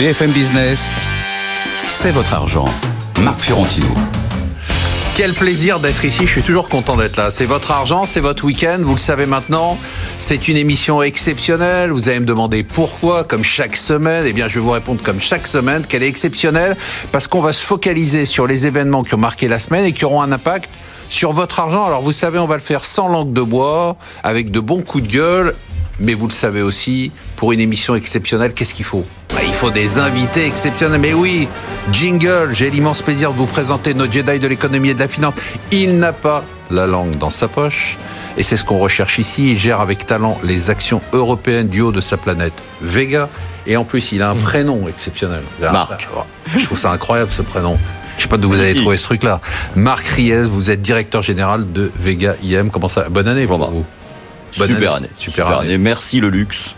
[0.00, 0.90] BFM Business,
[1.86, 2.64] c'est votre argent.
[3.20, 3.86] Marc Fiorentino.
[5.14, 7.30] Quel plaisir d'être ici, je suis toujours content d'être là.
[7.30, 9.76] C'est votre argent, c'est votre week-end, vous le savez maintenant.
[10.18, 11.90] C'est une émission exceptionnelle.
[11.90, 14.24] Vous allez me demander pourquoi, comme chaque semaine.
[14.26, 16.78] Eh bien, je vais vous répondre comme chaque semaine qu'elle est exceptionnelle
[17.12, 20.06] parce qu'on va se focaliser sur les événements qui ont marqué la semaine et qui
[20.06, 20.70] auront un impact
[21.10, 21.84] sur votre argent.
[21.84, 25.04] Alors, vous savez, on va le faire sans langue de bois, avec de bons coups
[25.04, 25.54] de gueule.
[26.00, 29.04] Mais vous le savez aussi, pour une émission exceptionnelle, qu'est-ce qu'il faut?
[29.28, 31.00] Bah, Il faut des invités exceptionnels.
[31.00, 31.46] Mais oui,
[31.92, 35.34] Jingle, j'ai l'immense plaisir de vous présenter nos Jedi de l'économie et de la finance.
[35.70, 37.98] Il n'a pas la langue dans sa poche.
[38.38, 39.52] Et c'est ce qu'on recherche ici.
[39.52, 43.28] Il gère avec talent les actions européennes du haut de sa planète, Vega.
[43.66, 44.42] Et en plus, il a un mmh.
[44.42, 45.42] prénom exceptionnel.
[45.60, 46.08] Marc.
[46.56, 47.78] Je trouve ça incroyable ce prénom.
[48.16, 49.40] Je sais pas d'où vous avez trouvé ce truc-là.
[49.76, 52.70] Marc Ries, vous êtes directeur général de Vega IM.
[52.70, 53.08] Comment ça?
[53.10, 53.84] Bonne année pour vous.
[54.52, 55.10] Super année.
[55.18, 55.78] Super, année.
[55.78, 56.74] Merci le luxe.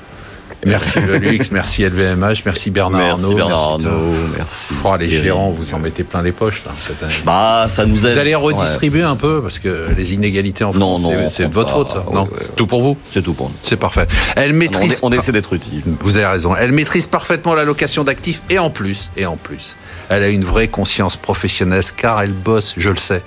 [0.65, 3.37] Merci le luxe, merci LVMH, merci Bernard merci Arnault.
[3.37, 4.75] Bernard Arnault, merci.
[4.85, 7.13] Oh, les gérants, vous en mettez plein les poches cette année.
[7.25, 8.13] Bah, ça nous aide.
[8.13, 12.05] Vous allez redistribuer un peu parce que les inégalités en France, c'est votre faute, ça.
[12.13, 12.97] Non, c'est tout pour vous.
[13.11, 13.57] C'est tout pour nous.
[13.65, 14.07] C'est parfait.
[14.37, 15.01] Elle maîtrise.
[15.03, 15.83] On, essaie d'être utile.
[16.01, 16.55] Vous avez raison.
[16.55, 19.77] Elle maîtrise parfaitement l'allocation d'actifs et en plus, et en plus,
[20.09, 23.23] elle a une vraie conscience professionnelle car elle bosse, je le sais.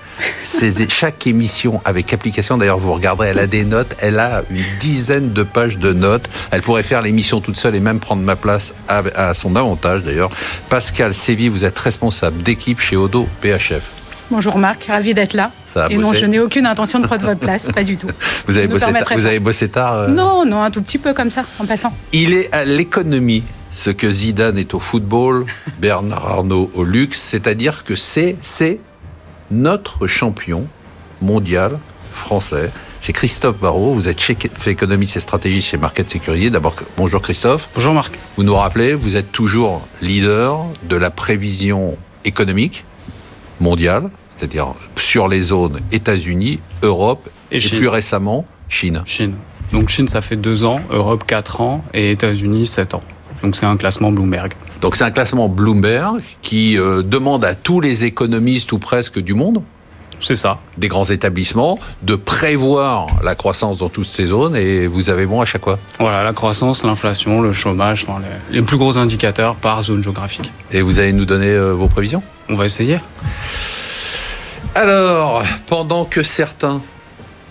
[0.89, 5.33] chaque émission avec application, d'ailleurs vous regarderez, elle a des notes, elle a une dizaine
[5.33, 6.29] de pages de notes.
[6.51, 10.29] Elle pourrait faire l'émission toute seule et même prendre ma place à, son avantage d'ailleurs.
[10.69, 13.83] Pascal Sévy, vous êtes responsable d'équipe chez Odo PHF.
[14.31, 15.51] Bonjour Marc, ravi d'être là.
[15.89, 18.07] Et non, je n'ai aucune intention de prendre votre place, pas du tout.
[18.47, 21.13] Vous avez, bossé tard, vous avez bossé tard euh Non, non, un tout petit peu
[21.13, 21.93] comme ça, en passant.
[22.13, 25.45] Il est à l'économie ce que Zidane est au football,
[25.79, 28.37] Bernard Arnault au luxe, c'est-à-dire que c'est
[29.51, 30.65] notre champion
[31.21, 31.77] mondial
[32.13, 32.71] français.
[33.05, 36.49] C'est Christophe Barrault, vous êtes chef économiste et stratégiste chez Market Sécurité.
[36.49, 37.69] D'abord, bonjour Christophe.
[37.75, 38.17] Bonjour Marc.
[38.35, 42.83] Vous nous rappelez, vous êtes toujours leader de la prévision économique
[43.59, 49.03] mondiale, c'est-à-dire sur les zones États-Unis, Europe et, plus récemment Chine.
[49.05, 49.35] Chine.
[49.71, 53.03] Donc Chine, ça fait deux ans, Europe quatre ans et États-Unis sept ans.
[53.43, 54.53] Donc c'est un classement Bloomberg.
[54.81, 59.35] Donc c'est un classement Bloomberg qui euh, demande à tous les économistes ou presque du
[59.35, 59.61] monde
[60.19, 60.59] c'est ça.
[60.77, 65.41] Des grands établissements, de prévoir la croissance dans toutes ces zones et vous avez bon
[65.41, 65.79] à chaque fois.
[65.99, 68.05] Voilà, la croissance, l'inflation, le chômage,
[68.51, 70.51] les, plus gros indicateurs par zone géographique.
[70.71, 72.23] Et vous allez nous donner euh, vos prévisions?
[72.49, 72.99] On va essayer.
[74.75, 76.81] Alors, pendant que certains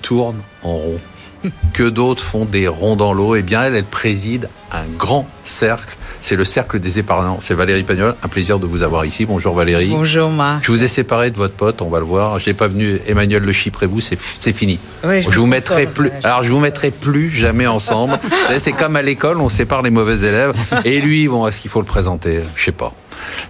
[0.02, 1.00] tournent en rond,
[1.72, 5.96] que d'autres font des ronds dans l'eau, eh bien elle, elle préside un grand cercle.
[6.24, 7.36] C'est le cercle des épargnants.
[7.42, 8.14] C'est Valérie Pagnol.
[8.22, 9.26] Un plaisir de vous avoir ici.
[9.26, 9.90] Bonjour Valérie.
[9.90, 10.64] Bonjour Marc.
[10.64, 12.38] Je vous ai séparé de votre pote, on va le voir.
[12.38, 14.16] Je n'ai pas venu Emmanuel Le Chypre et vous, c'est
[14.54, 14.78] fini.
[15.02, 16.10] je, je vous mettrai plus.
[16.22, 18.18] Alors je vous mettrai plus jamais ensemble.
[18.58, 20.54] c'est comme à l'école, on sépare les mauvais élèves.
[20.86, 22.40] Et lui, bon, est-ce qu'il faut le présenter?
[22.56, 22.94] Je sais pas.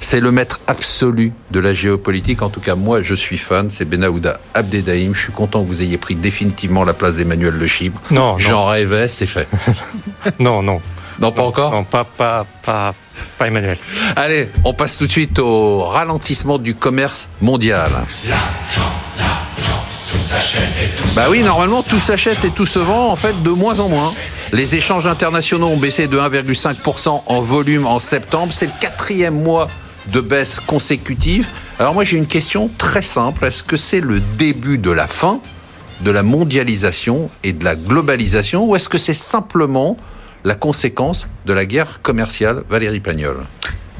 [0.00, 2.42] C'est le maître absolu de la géopolitique.
[2.42, 3.70] En tout cas, moi, je suis fan.
[3.70, 5.14] C'est Benahouda Abdedaïm.
[5.14, 8.00] Je suis content que vous ayez pris définitivement la place d'Emmanuel Le Chypre.
[8.10, 9.46] Non, J'en rêvais, c'est fait.
[10.40, 10.80] non, non.
[11.20, 12.94] Non, pas encore Non, pas, pas, pas,
[13.38, 13.78] pas Emmanuel.
[14.16, 17.90] Allez, on passe tout de suite au ralentissement du commerce mondial.
[21.14, 24.12] Bah oui, normalement, tout s'achète et tout se vend, en fait, de moins en moins.
[24.52, 28.52] Les échanges internationaux ont baissé de 1,5% en volume en septembre.
[28.52, 29.68] C'est le quatrième mois
[30.08, 31.46] de baisse consécutive.
[31.78, 33.44] Alors moi, j'ai une question très simple.
[33.44, 35.40] Est-ce que c'est le début de la fin
[36.00, 39.96] de la mondialisation et de la globalisation ou est-ce que c'est simplement
[40.44, 43.38] la conséquence de la guerre commerciale Valérie Pagnol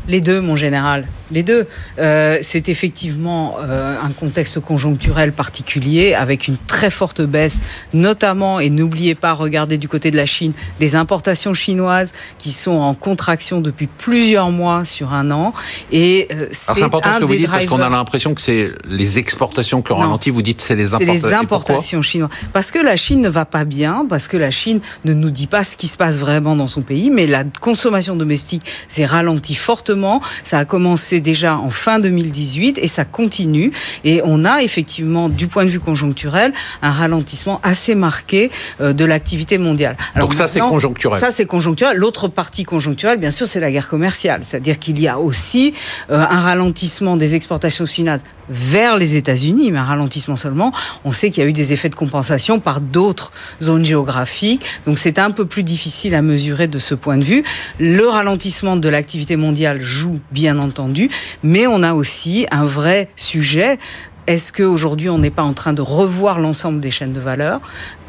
[0.06, 1.06] les deux, mon général.
[1.34, 1.66] Les deux.
[1.98, 7.60] Euh, c'est effectivement euh, un contexte conjoncturel particulier avec une très forte baisse,
[7.92, 12.78] notamment, et n'oubliez pas, regardez du côté de la Chine, des importations chinoises qui sont
[12.78, 15.52] en contraction depuis plusieurs mois sur un an.
[15.90, 19.18] Et euh, c'est important ce que vous dites parce qu'on a l'impression que c'est les
[19.18, 20.30] exportations qui ont ralenti.
[20.30, 21.20] Vous dites c'est les importations.
[21.20, 22.30] C'est les importations chinoises.
[22.52, 25.48] Parce que la Chine ne va pas bien, parce que la Chine ne nous dit
[25.48, 29.56] pas ce qui se passe vraiment dans son pays, mais la consommation domestique s'est ralentie
[29.56, 33.72] fortement ça a commencé déjà en fin 2018 et ça continue.
[34.04, 39.04] Et on a effectivement, du point de vue conjoncturel, un ralentissement assez marqué euh, de
[39.04, 39.96] l'activité mondiale.
[40.14, 41.18] Alors Donc ça, c'est conjoncturel.
[41.18, 41.96] Ça, c'est conjoncturel.
[41.96, 44.40] L'autre partie conjoncturelle, bien sûr, c'est la guerre commerciale.
[44.44, 45.74] C'est-à-dire qu'il y a aussi
[46.10, 50.72] euh, un ralentissement des exportations chinoises vers les États-Unis, mais un ralentissement seulement.
[51.04, 53.32] On sait qu'il y a eu des effets de compensation par d'autres
[53.62, 57.42] zones géographiques, donc c'est un peu plus difficile à mesurer de ce point de vue.
[57.78, 61.03] Le ralentissement de l'activité mondiale joue, bien entendu,
[61.42, 63.78] mais on a aussi un vrai sujet.
[64.26, 67.60] Est-ce qu'aujourd'hui, on n'est pas en train de revoir l'ensemble des chaînes de valeur?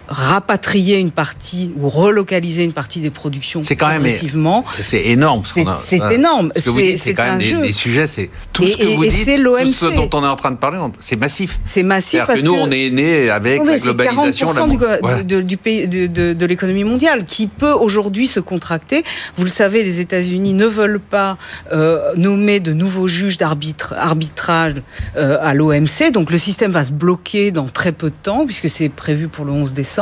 [0.07, 4.06] Rapatrier une partie ou relocaliser une partie des productions c'est quand même
[4.84, 6.52] c'est énorme c'est énorme.
[6.56, 10.24] C'est quand même des, sujets c'est tout ce que vous dites tout ce dont on
[10.24, 11.60] est en train de parler c'est massif.
[11.66, 15.88] C'est massif parce que nous on est né avec la globalisation 40% du, du pays
[15.88, 19.04] de, de l'économie mondiale qui peut aujourd'hui se contracter.
[19.36, 21.38] Vous le savez les États-Unis ne veulent pas
[21.72, 24.75] euh, nommer de nouveaux juges d'arbitrage
[25.18, 28.69] euh, à l'OMC donc le système va se bloquer dans très peu de temps puisque
[28.69, 29.95] c'est prévu pour le 11 décembre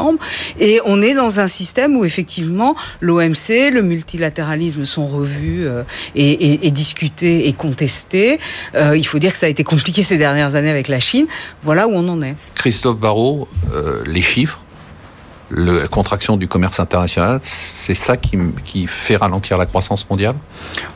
[0.60, 5.84] et on est dans un système où effectivement l'OMC, le multilatéralisme sont revus euh,
[6.16, 8.40] et, discutés et contestés.
[8.76, 11.28] Euh, il faut dire que ça a été compliqué ces dernières années avec la Chine.
[11.62, 12.36] Voilà où on en est.
[12.56, 14.63] Christophe Barrault, euh, les chiffres?
[15.52, 20.36] La contraction du commerce international, c'est ça qui, fait ralentir la croissance mondiale?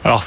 [0.03, 0.23] Alors,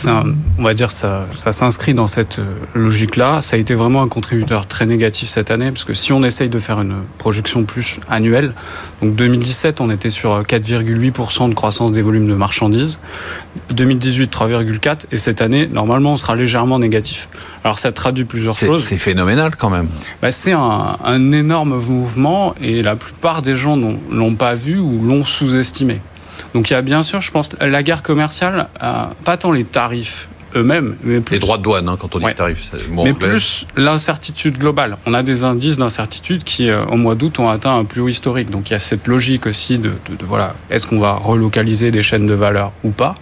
[0.58, 3.42] on va dire ça, ça s'inscrit dans cette euh, logique-là.
[3.42, 6.48] Ça a été vraiment un contributeur très négatif cette année, parce que si on essaye
[6.48, 8.52] de faire une projection plus annuelle,
[9.02, 13.00] donc 2017, on était sur 4,8% de croissance des volumes de marchandises,
[13.70, 17.28] 2018, 3,4%, et cette année, normalement, on sera légèrement négatif.
[17.64, 18.84] Alors, ça traduit plusieurs choses.
[18.84, 19.88] C'est phénoménal quand même.
[20.22, 23.78] Bah, c'est un, un énorme mouvement, et la plupart des gens
[24.10, 26.00] l'ont pas vu ou l'ont sous-estimé.
[26.54, 28.68] Donc il y a bien sûr, je pense, la guerre commerciale,
[29.24, 30.26] pas tant les tarifs
[30.56, 31.34] eux-mêmes, mais plus...
[31.34, 32.70] Les droits de douane, hein, quand on dit tarifs.
[32.90, 34.96] Mais plus l'incertitude globale.
[35.06, 38.08] On a des indices d'incertitude qui, euh, au mois d'août, ont atteint un plus haut
[38.08, 38.50] historique.
[38.50, 42.02] Donc il y a cette logique aussi de, de voilà, est-ce qu'on va relocaliser des
[42.02, 43.14] chaînes de valeur ou pas?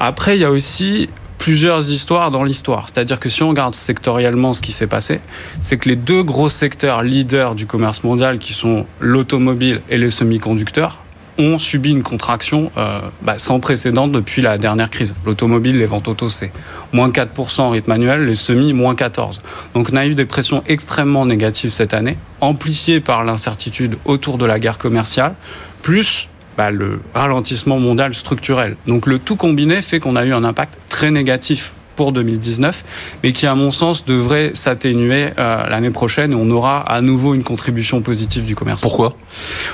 [0.00, 2.86] Après, il y a aussi plusieurs histoires dans l'histoire.
[2.88, 5.20] C'est-à-dire que si on regarde sectoriellement ce qui s'est passé,
[5.60, 10.10] c'est que les deux gros secteurs leaders du commerce mondial, qui sont l'automobile et les
[10.10, 10.98] semi-conducteurs,
[11.38, 15.14] ont subi une contraction euh, bah, sans précédent depuis la dernière crise.
[15.24, 16.52] L'automobile, les ventes auto, c'est
[16.92, 19.40] moins 4% en rythme annuel, les semis, moins 14%.
[19.74, 24.46] Donc on a eu des pressions extrêmement négatives cette année, amplifiées par l'incertitude autour de
[24.46, 25.34] la guerre commerciale,
[25.82, 28.76] plus bah, le ralentissement mondial structurel.
[28.86, 32.84] Donc le tout combiné fait qu'on a eu un impact très négatif pour 2019,
[33.24, 37.34] mais qui, à mon sens, devrait s'atténuer euh, l'année prochaine et on aura à nouveau
[37.34, 38.82] une contribution positive du commerce.
[38.82, 39.16] Pourquoi?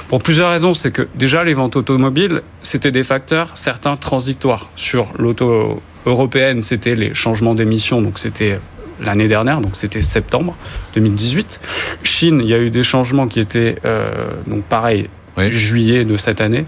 [0.08, 0.72] Pour plusieurs raisons.
[0.72, 4.70] C'est que déjà, les ventes automobiles, c'était des facteurs, certains transitoires.
[4.76, 8.58] Sur l'auto européenne, c'était les changements d'émissions, donc c'était
[9.00, 10.56] l'année dernière, donc c'était septembre
[10.94, 11.60] 2018.
[12.04, 14.12] Chine, il y a eu des changements qui étaient, euh,
[14.46, 15.08] donc pareil,
[15.38, 16.64] juillet de cette année.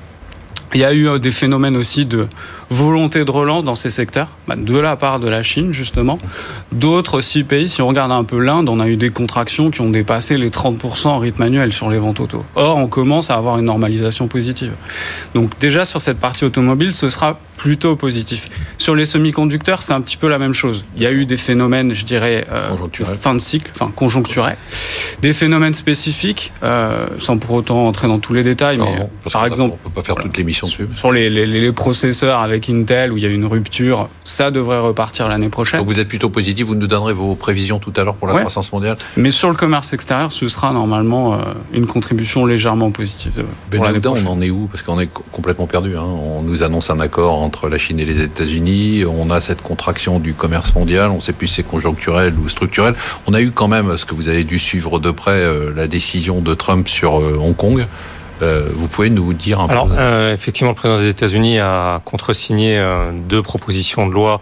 [0.74, 2.26] Il y a eu euh, des phénomènes aussi de
[2.70, 6.18] volonté de relance dans ces secteurs, bah, de la part de la Chine justement.
[6.72, 9.80] D'autres six pays, si on regarde un peu l'Inde, on a eu des contractions qui
[9.80, 12.44] ont dépassé les 30% en rythme annuel sur les ventes auto.
[12.54, 14.72] Or, on commence à avoir une normalisation positive.
[15.34, 18.48] Donc déjà sur cette partie automobile, ce sera plutôt positif.
[18.78, 20.84] Sur les semi-conducteurs, c'est un petit peu la même chose.
[20.96, 22.68] Il y a eu des phénomènes, je dirais, euh,
[23.20, 24.56] fin de cycle, enfin conjoncturels,
[25.22, 29.76] des phénomènes spécifiques, euh, sans pour autant entrer dans tous les détails, mais par exemple,
[29.84, 30.88] on peut pas faire toute l'émission dessus.
[30.94, 34.50] Sur les, les, les processeurs avec avec Intel où il y a une rupture, ça
[34.50, 35.80] devrait repartir l'année prochaine.
[35.80, 38.34] Donc vous êtes plutôt positif, vous nous donnerez vos prévisions tout à l'heure pour la
[38.40, 38.96] croissance mondiale.
[39.16, 41.38] Mais sur le commerce extérieur, ce sera normalement euh,
[41.72, 43.44] une contribution légèrement positive.
[43.72, 44.68] Euh, l'année on en est où?
[44.70, 45.96] Parce qu'on est complètement perdu.
[45.96, 46.04] Hein.
[46.04, 49.04] On nous annonce un accord entre la Chine et les États-Unis.
[49.04, 51.10] On a cette contraction du commerce mondial.
[51.10, 52.94] On ne sait plus si c'est conjoncturel ou structurel.
[53.26, 55.86] On a eu quand même, ce que vous avez dû suivre de près, euh, la
[55.86, 57.86] décision de Trump sur Hong Kong.
[58.42, 62.00] Euh, vous pouvez nous dire un Alors, peu euh, Effectivement, le président des États-Unis a
[62.04, 64.40] contresigné euh, deux propositions de loi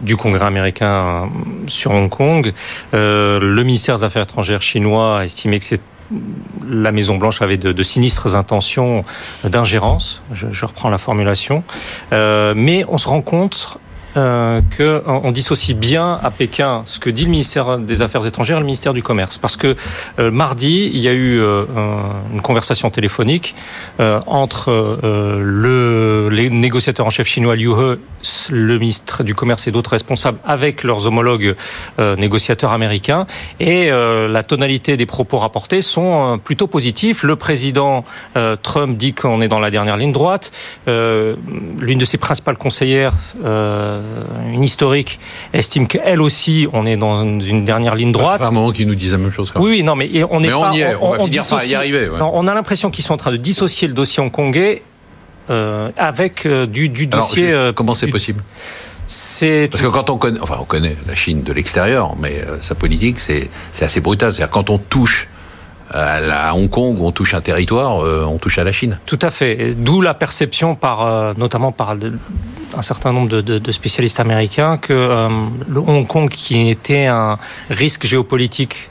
[0.00, 1.30] du Congrès américain
[1.68, 2.52] sur Hong Kong.
[2.92, 5.76] le ministère des Affaires étrangères chinois a estimé que
[6.68, 9.04] la Maison Blanche avait de, sinistres intentions
[9.42, 11.64] d'ingérence, je, je, reprends la formulation,
[12.12, 13.78] mais on se rend compte
[14.16, 18.60] euh, qu'on dissocie bien à Pékin ce que dit le ministère des Affaires étrangères et
[18.60, 19.38] le ministère du Commerce.
[19.38, 19.76] Parce que
[20.18, 21.64] euh, mardi, il y a eu euh,
[22.32, 23.54] une conversation téléphonique
[24.00, 27.98] euh, entre euh, le, les négociateurs en chef chinois Liu He,
[28.50, 31.54] le ministre du Commerce et d'autres responsables avec leurs homologues
[31.98, 33.26] négociateurs américains.
[33.60, 37.22] Et la tonalité des propos rapportés sont plutôt positifs.
[37.22, 38.04] Le président
[38.62, 40.50] Trump dit qu'on est dans la dernière ligne droite.
[40.86, 44.00] L'une de ses principales conseillères euh,
[44.52, 45.18] une historique,
[45.52, 48.38] estime qu'elle aussi, on est dans une dernière ligne droite.
[48.40, 49.52] C'est un moment qu'ils nous disent la même chose.
[49.56, 51.16] Oui, oui, non, mais on est on y est, on,
[51.56, 52.08] va y arriver.
[52.20, 54.82] on a l'impression qu'ils sont en train de dissocier le dossier hongkongais
[55.50, 57.54] euh, avec euh, du, dossier.
[57.74, 58.42] comment c'est possible?
[59.08, 62.74] C'est parce que quand on connaît, enfin on connaît la Chine de l'extérieur, mais sa
[62.74, 63.48] politique c'est
[63.80, 64.34] assez brutal.
[64.34, 65.28] C'est-à-dire quand on touche
[65.96, 67.98] à, Hong Kong on touche un territoire,
[68.28, 68.98] on touche à la Chine.
[69.06, 69.74] Tout à fait.
[69.76, 71.96] D'où la perception par, notamment par
[72.76, 75.28] un certain nombre de, spécialistes américains que euh,
[75.74, 77.38] Hong Kong, qui était un
[77.70, 78.90] risque géopolitique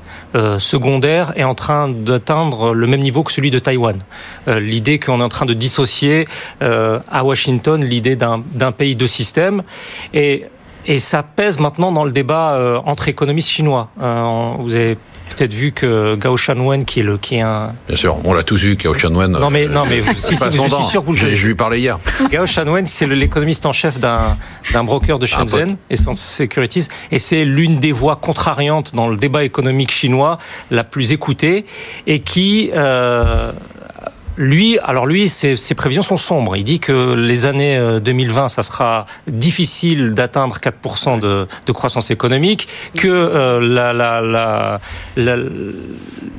[0.57, 3.97] secondaire est en train d'atteindre le même niveau que celui de Taïwan.
[4.47, 6.27] l'idée qu'on est en train de dissocier
[6.59, 9.63] à Washington l'idée d'un pays de système
[10.13, 10.45] et
[10.87, 13.87] et ça pèse maintenant dans le débat entre économistes chinois.
[13.97, 14.97] vous avez
[15.29, 17.73] peut-être vu que Gao Shanwen, qui est le qui est un.
[17.87, 19.31] Bien sûr, on l'a tous vu, Gao Shanwen.
[19.31, 21.79] Non mais non mais si, si, je suis sûr que vous le Je lui parlais
[21.79, 21.99] hier.
[22.31, 24.37] Gao Shanwen, c'est l'économiste en chef d'un
[24.73, 29.17] d'un broker de Shenzhen et son securities, et c'est l'une des voix contrariantes dans le
[29.17, 30.37] débat économique chinois
[30.71, 31.65] la plus écoutée
[32.07, 33.51] et qui euh,
[34.37, 36.55] lui, alors lui, ses, prévisions sont sombres.
[36.55, 42.11] Il dit que les années 2020, euh, ça sera difficile d'atteindre 4% de, de, croissance
[42.11, 44.79] économique, que euh, la, la,
[45.15, 45.37] la,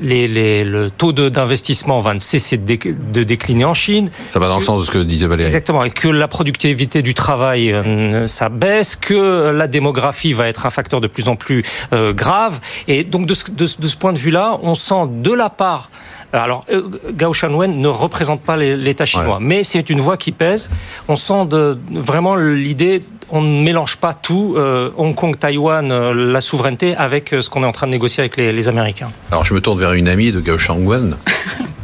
[0.02, 2.78] les, les, le taux d'investissement va ne cesser de,
[3.12, 4.10] de, décliner en Chine.
[4.28, 5.48] Ça va dans le sens de ce que disait Valérie.
[5.48, 10.66] Exactement, et que la productivité du travail, euh, ça baisse, que la démographie va être
[10.66, 12.60] un facteur de plus en plus grave.
[12.88, 15.90] Et donc de ce, de, de ce point de vue-là, on sent de la part
[16.32, 20.70] alors, euh, Gao Shanwen ne représente pas l'État chinois, mais c'est une voix qui pèse.
[21.08, 26.14] On sent de, vraiment l'idée on ne mélange pas tout, euh, Hong Kong, Taïwan, euh,
[26.14, 29.10] la souveraineté, avec ce qu'on est en train de négocier avec les, les, Américains.
[29.32, 31.16] Alors je me tourne vers une amie de Gao Shanwen.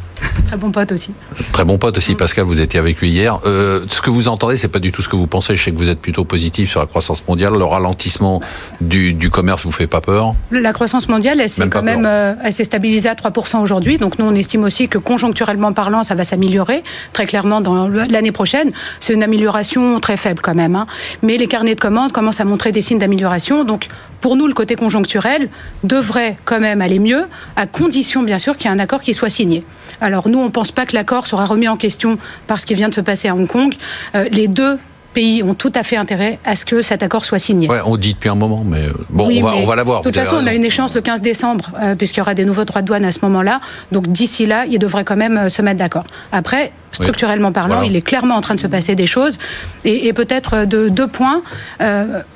[0.53, 1.13] Très bon pote aussi.
[1.53, 3.41] Très bon pote aussi, Pascal, vous étiez avec lui hier.
[3.47, 5.57] Euh, ce que vous entendez, c'est pas du tout ce que vous pensez.
[5.57, 7.55] Je sais que vous êtes plutôt positif sur la croissance mondiale.
[7.55, 8.43] Le ralentissement
[8.83, 12.35] du, du commerce vous fait pas peur La croissance mondiale, elle s'est quand même euh,
[12.45, 13.97] elle s'est stabilisée à 3% aujourd'hui.
[13.97, 16.83] Donc nous, on estime aussi que conjoncturellement parlant, ça va s'améliorer
[17.15, 18.73] très clairement dans l'année prochaine.
[19.01, 20.77] C'est une amélioration très faible quand même.
[20.77, 20.87] Hein.
[21.23, 23.65] Mais les carnets de commandes commencent à montrer des signes d'amélioration.
[23.65, 23.89] Donc
[24.21, 25.49] pour nous, le côté conjoncturel
[25.83, 27.25] devrait quand même aller mieux,
[27.57, 29.65] à condition bien sûr qu'il y ait un accord qui soit signé.
[30.01, 32.75] Alors nous, on ne pense pas que l'accord sera remis en question par ce qui
[32.75, 33.75] vient de se passer à Hong Kong.
[34.15, 34.79] Euh, les deux
[35.15, 37.69] pays ont tout à fait intérêt à ce que cet accord soit signé.
[37.69, 40.01] Ouais, on dit depuis un moment, mais euh, bon, on, va, l'avoir.
[40.01, 42.45] De toute façon, on a une échéance le 15 décembre, euh, puisqu'il y aura des
[42.45, 43.61] nouveaux droits de douane à ce moment-là.
[43.91, 46.05] Donc d'ici là, il devrait quand même se mettre d'accord.
[46.33, 49.39] Après, structurellement parlant, il est clairement en train de se passer des choses.
[49.85, 51.43] Et, peut-être de deux points.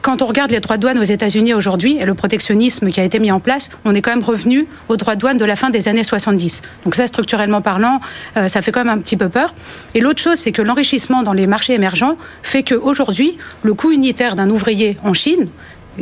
[0.02, 3.04] quand on regarde les droits de douane aux États-Unis aujourd'hui et le protectionnisme qui a
[3.04, 5.56] été mis en place, on est quand même revenu aux droits de douane de la
[5.56, 6.62] fin des années 70.
[6.84, 8.00] Donc ça, structurellement parlant,
[8.46, 9.54] ça fait quand même un petit peu peur.
[9.94, 14.34] Et l'autre chose, c'est que l'enrichissement dans les marchés émergents fait qu'aujourd'hui, le coût unitaire
[14.34, 15.46] d'un ouvrier en Chine,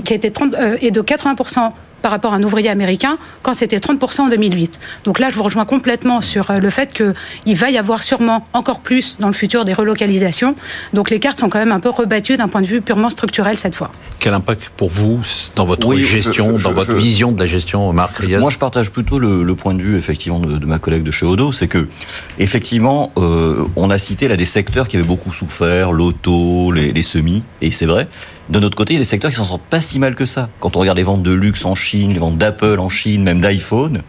[0.05, 1.73] qui était 30, euh, est de 80%
[2.05, 4.79] par rapport à un ouvrier américain quand c'était 30% en 2008.
[5.05, 8.47] Donc là, je vous rejoins complètement sur euh, le fait qu'il va y avoir sûrement
[8.53, 10.55] encore plus dans le futur des relocalisations.
[10.93, 13.57] Donc les cartes sont quand même un peu rebattues d'un point de vue purement structurel
[13.57, 13.91] cette fois.
[14.21, 15.19] Quel impact pour vous
[15.57, 18.39] dans votre gestion, dans votre vision de la gestion, Marc Riaz?
[18.39, 21.53] Moi, je partage plutôt le, point de vue effectivement de, ma collègue de chez Odo,
[21.53, 21.89] c'est que
[22.39, 27.03] effectivement, euh, on a cité là des secteurs qui avaient beaucoup souffert, l'auto, les, les
[27.03, 28.09] semis, et c'est vrai.
[28.51, 30.27] De notre côté, il y a des secteurs qui s'en sortent pas si mal que
[30.27, 30.49] ça.
[30.61, 33.41] Quand on regarde les ventes de luxe en Chine, les ventes d'Apple en Chine, même
[33.41, 34.03] d'iPhone,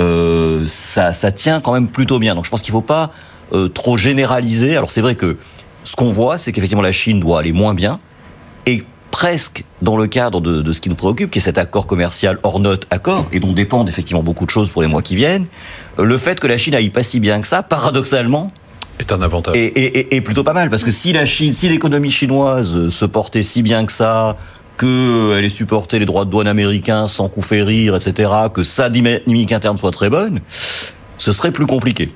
[0.00, 2.34] euh, ça, ça tient quand même plutôt bien.
[2.34, 3.12] Donc je pense qu'il ne faut pas
[3.52, 4.76] euh, trop généraliser.
[4.76, 5.36] Alors c'est vrai que
[5.84, 8.00] ce qu'on voit, c'est qu'effectivement la Chine doit aller moins bien.
[8.66, 11.86] Et presque dans le cadre de, de, ce qui nous préoccupe, qui est cet accord
[11.86, 15.14] commercial hors note accord, et dont dépendent effectivement beaucoup de choses pour les mois qui
[15.14, 15.46] viennent,
[15.96, 18.50] le fait que la Chine aille pas si bien que ça, paradoxalement,
[18.98, 19.54] est un avantage.
[19.56, 24.36] Et, plutôt pas mal, parce que si l'économie chinoise se portait si bien que ça,
[24.78, 29.52] qu'elle ait supporté les droits de douane américains sans coup rire, etc., que sa dynamique
[29.52, 30.40] interne soit très bonne,
[31.18, 32.10] ce serait plus compliqué.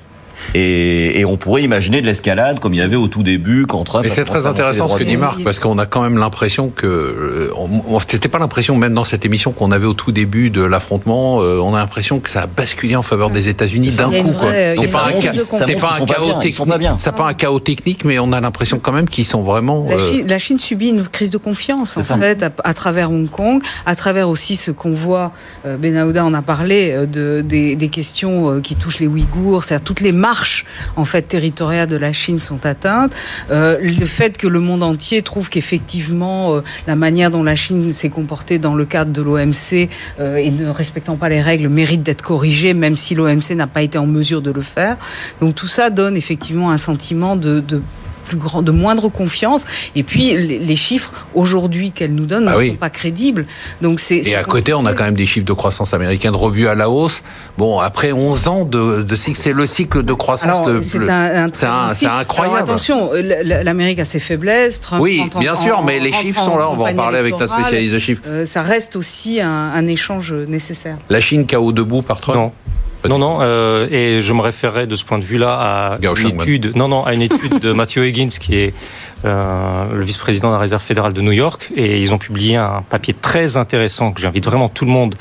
[0.53, 4.05] Et, on pourrait imaginer de l'escalade comme il y avait au tout début quand Trump.
[4.05, 6.87] Et c'est très intéressant ce que dit Marc parce qu'on a quand même l'impression que
[6.87, 11.41] euh, c'était pas l'impression même dans cette émission qu'on avait au tout début de l'affrontement.
[11.41, 14.33] Euh, on a l'impression que ça a basculé en faveur des États-Unis d'un coup.
[14.33, 16.97] C'est pas, un, c'est pas un chaos technique.
[16.97, 19.87] C'est pas un chaos technique, mais on a l'impression quand même qu'ils sont vraiment.
[19.89, 23.95] Euh, la Chine, subit une crise de confiance en fait à, travers Hong Kong, à
[23.95, 25.31] travers aussi ce qu'on voit.
[25.65, 30.01] Ben Aouda en a parlé de, des, des questions qui touchent les Ouïghours, c'est-à-dire toutes
[30.01, 30.30] les marques
[30.95, 33.13] en fait territoriales de la Chine sont atteintes.
[33.49, 37.93] Euh, le fait que le monde entier trouve qu'effectivement euh, la manière dont la Chine
[37.93, 42.03] s'est comportée dans le cadre de l'OMC euh, et ne respectant pas les règles mérite
[42.03, 44.97] d'être corrigée, même si l'OMC n'a pas été en mesure de le faire.
[45.39, 47.63] Donc tout ça donne effectivement un sentiment de
[48.37, 49.65] grand, de moindre confiance.
[49.95, 53.45] Et puis les, chiffres aujourd'hui qu'elle nous donne ne ah sont pas crédibles.
[53.81, 54.17] Donc c'est.
[54.19, 56.89] Et à côté, on a quand même des chiffres de croissance américaine revus à la
[56.89, 57.23] hausse.
[57.57, 60.67] Bon, après 11 ans de, de c'est le cycle de croissance.
[61.53, 62.57] C'est incroyable.
[62.59, 64.81] attention, l'Amérique a ses faiblesses.
[64.99, 66.69] oui, bien sûr, mais les chiffres sont là.
[66.69, 68.21] On va en parler avec ta spécialiste de chiffres.
[68.27, 70.97] Euh, ça reste aussi un, échange nécessaire.
[71.09, 72.37] La Chine KO debout par Trump?
[72.37, 72.51] Non.
[73.09, 76.75] Non, non, euh, et je me référerais de ce point de vue-là à une étude,
[76.75, 78.73] non, non, à une étude de Matthew Higgins, qui est
[79.25, 82.83] euh, le vice-président de la Réserve fédérale de New York, et ils ont publié un
[82.89, 85.15] papier très intéressant que j'invite vraiment tout le monde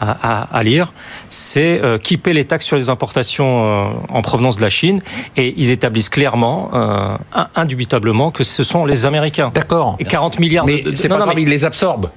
[0.00, 0.92] à, à, lire.
[1.28, 5.00] C'est euh, qui paie les taxes sur les importations euh, en provenance de la Chine,
[5.36, 7.16] et ils établissent clairement, euh,
[7.54, 9.52] indubitablement, que ce sont les Américains.
[9.54, 9.96] D'accord.
[10.00, 10.66] Et 40 milliards.
[10.66, 12.10] Mais c'est pas grave, ils les absorbent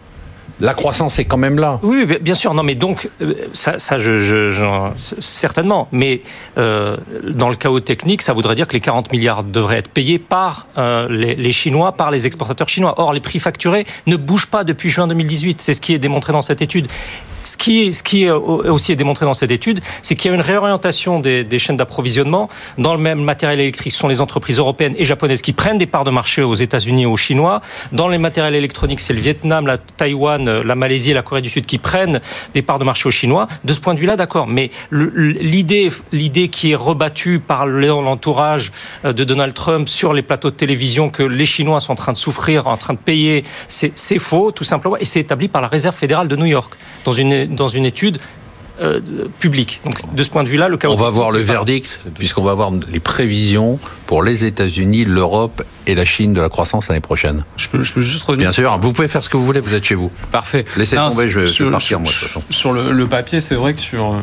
[0.60, 1.80] la croissance est quand même là.
[1.84, 2.54] Oui, bien sûr.
[2.54, 5.88] Non, mais donc euh, ça, je, certainement.
[5.92, 6.22] Mais
[6.58, 10.20] euh, dans le chaos technique, ça voudrait dire que les 40 milliards devraient être payés
[10.20, 12.96] par euh, les, les, Chinois, par les exportateurs chinois.
[12.98, 15.62] Or, les prix facturés ne bougent pas depuis juin 2018.
[15.62, 16.88] C'est ce qui est démontré dans cette étude.
[17.46, 21.44] Ce qui, est, aussi démontré dans cette étude, c'est qu'il y a une réorientation des,
[21.44, 23.94] des chaînes d'approvisionnement dans le même matériel électrique.
[23.94, 27.04] Ce sont les entreprises européennes et japonaises qui prennent des parts de marché aux États-Unis
[27.04, 27.62] et aux Chinois.
[27.92, 31.50] Dans les matériels électroniques, c'est le Vietnam, la Taïwan la Malaisie et la Corée du
[31.50, 32.22] Sud qui prennent
[32.54, 33.48] des parts de marché aux Chinois.
[33.64, 34.48] De ce point de vue-là, d'accord.
[34.48, 38.72] Mais l'idée, l'idée qui est rebattue par l'entourage
[39.04, 42.14] euh, de Donald Trump sur les plateaux de télévision que les Chinois sont en train
[42.14, 44.98] de souffrir, en train de payer, c'est faux, tout simplement.
[44.98, 46.74] Et c'est établi par la Réserve fédérale de New York
[47.04, 48.20] dans une, dans une étude
[48.82, 49.00] euh,
[49.39, 49.80] public.
[49.86, 52.72] Donc, de ce point de vue-là, le On va voir le verdict, puisqu'on va voir
[52.89, 57.46] les prévisions pour les États-Unis, l'Europe et la Chine de la croissance l'année prochaine.
[57.56, 58.50] Je peux, je peux, juste revenir.
[58.50, 60.12] Bien sûr, vous pouvez faire ce que vous voulez, vous êtes chez vous.
[60.32, 60.65] Parfait.
[60.75, 62.44] Laissez tomber, je vais, partir, moi, de toute façon.
[62.50, 64.18] Sur le, le papier, c'est vrai que sur euh,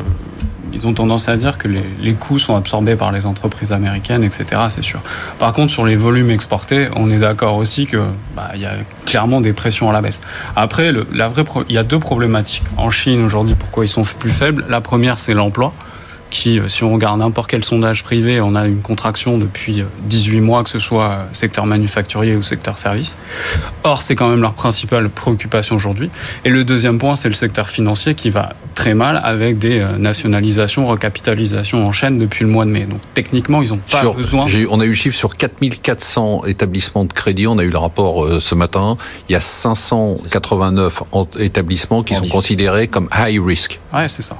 [0.73, 4.45] ils ont tendance à dire que les, coûts sont absorbés par les entreprises américaines, etc.
[4.69, 5.01] C'est sûr.
[5.39, 8.01] Par contre, sur les volumes exportés, on est d'accord aussi que
[8.35, 8.73] bah, il y a
[9.05, 10.21] clairement des pressions à la baisse.
[10.55, 13.55] Après, il y a deux problématiques en Chine aujourd'hui.
[13.57, 15.73] Pourquoi ils sont plus faibles La première, c'est l'emploi
[16.33, 20.37] qui, euh, si on regarde n'importe quel sondage privé, on a une contraction depuis 18
[20.37, 23.17] euh, mois, que ce soit euh, secteur manufacturier ou secteur service.
[23.83, 26.09] Or, c'est quand même leur principale préoccupation aujourd'hui.
[26.43, 30.87] Et le deuxième point, c'est le secteur financier qui va très mal avec des nationalisations,
[30.87, 32.85] recapitalisations en chaîne depuis le mois de mai.
[32.85, 34.47] Donc, techniquement, ils n'ont pas sur, besoin.
[34.71, 37.45] On a eu le chiffre sur 4400 établissements de crédit.
[37.45, 38.97] On a eu le rapport euh, ce matin.
[39.29, 41.03] Il y a 589
[41.39, 43.79] établissements qui sont considérés comme high risk.
[43.93, 44.37] Ouais, c'est ça.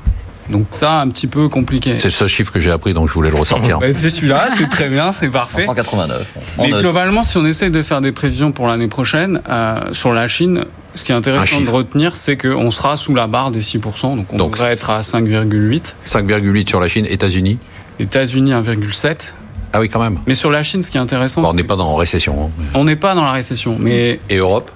[0.49, 1.97] Donc ça, un petit peu compliqué.
[1.97, 3.79] C'est ce chiffre que j'ai appris, donc je voulais le ressortir.
[3.93, 5.65] C'est celui-là, c'est très bien, c'est parfait.
[5.65, 6.33] 189.
[6.59, 10.27] Mais globalement, si on essaye de faire des prévisions pour l'année prochaine, euh, sur la
[10.27, 10.65] Chine,
[10.95, 14.27] ce qui est intéressant de retenir, c'est qu'on sera sous la barre des 6%, donc
[14.31, 15.95] on donc, devrait être à 5,8.
[16.05, 17.59] 5,8 sur la Chine, États-Unis
[17.99, 19.33] États-Unis 1,7.
[19.73, 20.19] Ah oui, quand même.
[20.27, 21.41] Mais sur la Chine, ce qui est intéressant...
[21.41, 22.45] Bon, on n'est pas dans la récession.
[22.45, 22.63] Hein.
[22.73, 24.19] On n'est pas dans la récession, mais...
[24.29, 24.71] Et Europe?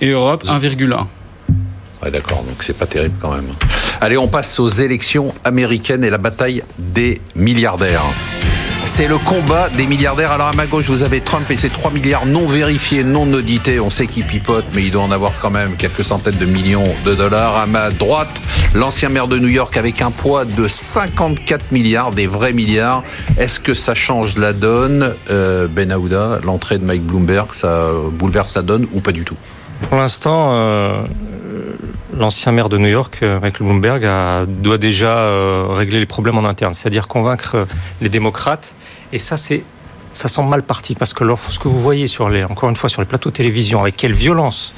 [0.00, 1.06] Et Europe, 1,1.
[2.02, 3.46] Ouais, d'accord, donc c'est pas terrible quand même.
[4.00, 8.04] Allez, on passe aux élections américaines et la bataille des milliardaires.
[8.86, 10.32] C'est le combat des milliardaires.
[10.32, 13.78] Alors à ma gauche, vous avez Trump et ses 3 milliards non vérifiés, non audités.
[13.78, 16.88] On sait qu'il pipote, mais il doit en avoir quand même quelques centaines de millions
[17.04, 17.56] de dollars.
[17.56, 18.30] À ma droite,
[18.74, 23.04] l'ancien maire de New York avec un poids de 54 milliards, des vrais milliards.
[23.38, 25.14] Est-ce que ça change la donne?
[25.30, 29.36] Euh, Ben Aouda, l'entrée de Mike Bloomberg, ça bouleverse la donne ou pas du tout?
[29.82, 31.02] Pour l'instant, euh,
[32.20, 36.44] l'ancien maire de New York, euh, Michael Bloomberg, doit déjà euh, régler les problèmes en
[36.44, 37.64] interne, c'est-à-dire convaincre euh,
[38.00, 38.74] les démocrates.
[39.12, 39.64] Et ça, c'est
[40.12, 43.00] ça semble mal parti parce que lorsque vous voyez sur les, encore une fois sur
[43.00, 44.74] les plateaux de télévision avec quelle violence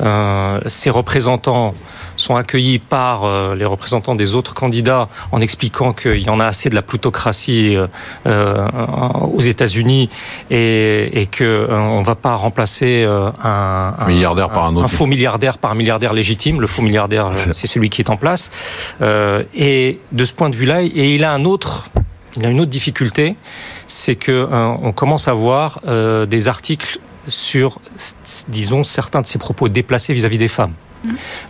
[0.00, 1.74] euh, ces représentants
[2.16, 6.46] sont accueillis par euh, les représentants des autres candidats en expliquant qu'il y en a
[6.46, 7.86] assez de la plutocratie euh,
[8.26, 8.66] euh
[9.32, 10.08] aux États-Unis
[10.50, 14.88] et, et que euh, on va pas remplacer un, un, milliardaire par un autre, un
[14.88, 16.60] faux milliardaire par un milliardaire légitime.
[16.60, 18.50] Le faux milliardaire, c'est celui qui est en place.
[19.54, 21.88] et de ce point de vue-là, et il a un autre
[22.36, 23.36] il a une autre difficulté,
[23.92, 27.78] c'est que euh, on commence à voir euh, des articles sur,
[28.48, 30.72] disons, certains de ses propos déplacés vis-à-vis -vis des femmes.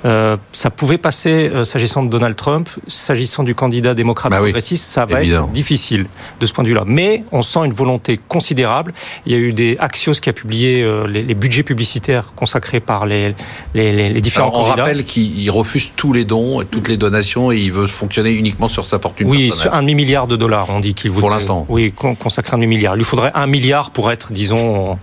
[0.05, 4.85] Euh, ça pouvait passer euh, s'agissant de Donald Trump, s'agissant du candidat démocrate bah progressiste,
[4.85, 5.47] oui, ça va évidemment.
[5.47, 6.07] être difficile
[6.41, 6.85] de ce point de vue-là.
[6.87, 8.93] Mais on sent une volonté considérable.
[9.27, 12.81] Il y a eu des Axios qui a publié euh, les, les, budgets publicitaires consacrés
[12.81, 13.35] par les,
[13.75, 14.83] les, les différents Alors, on candidats.
[14.83, 18.31] On rappelle qu'il refuse tous les dons et toutes les donations et il veut fonctionner
[18.33, 19.71] uniquement sur sa fortune Oui, personnelle.
[19.71, 21.29] sur un demi-milliard de dollars, on dit qu'il voudrait.
[21.29, 21.67] Pour l'instant.
[21.69, 22.95] Oui, consacrer un demi-milliard.
[22.95, 24.99] Il lui faudrait un milliard pour être, disons,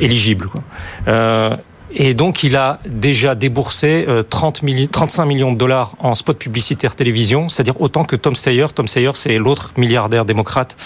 [0.00, 0.48] éligible.
[0.48, 0.62] Quoi.
[1.90, 6.38] Euh, et donc, il a déjà déboursé 30 milli 35 millions de dollars en spot
[6.38, 8.66] publicitaire télévision, c'est-à-dire autant que Tom Steyer.
[8.74, 10.76] Tom Steyer, c'est l'autre milliardaire démocrate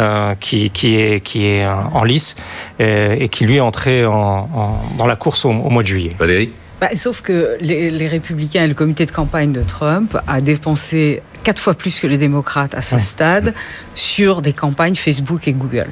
[0.00, 2.36] euh, qui, qui, est, qui est en lice
[2.78, 5.88] et, et qui, lui, est entré en, en, dans la course au, au mois de
[5.88, 6.16] juillet.
[6.18, 6.50] Valérie?
[6.80, 11.22] Bah, Sauf que les, les républicains et le comité de campagne de Trump a dépensé
[11.42, 13.54] quatre fois plus que les démocrates à ce stade
[13.94, 15.88] sur des campagnes Facebook et Google,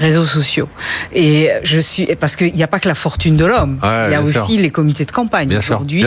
[0.00, 0.68] réseaux sociaux.
[1.12, 4.14] Et je suis parce qu'il n'y a pas que la fortune de l'homme, il y
[4.14, 6.02] a aussi les comités de campagne aujourd'hui.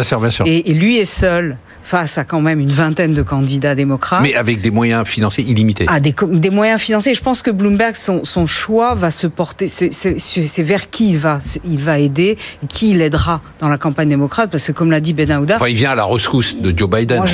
[0.46, 4.22] Et, et lui est seul face à quand même une vingtaine de candidats démocrates.
[4.24, 5.86] Mais avec des moyens financiers illimités.
[5.88, 7.14] Ah, des, des moyens financiers.
[7.14, 9.68] Je pense que Bloomberg, son, son choix va se porter.
[9.68, 12.38] C'est vers qui il va, il va aider,
[12.70, 15.58] qui il aidera dans la campagne démocrate, parce que comme l'a dit Ben Aouda.
[15.58, 17.18] Enfin, il vient à la rescousse de Joe Biden.
[17.18, 17.28] Moi,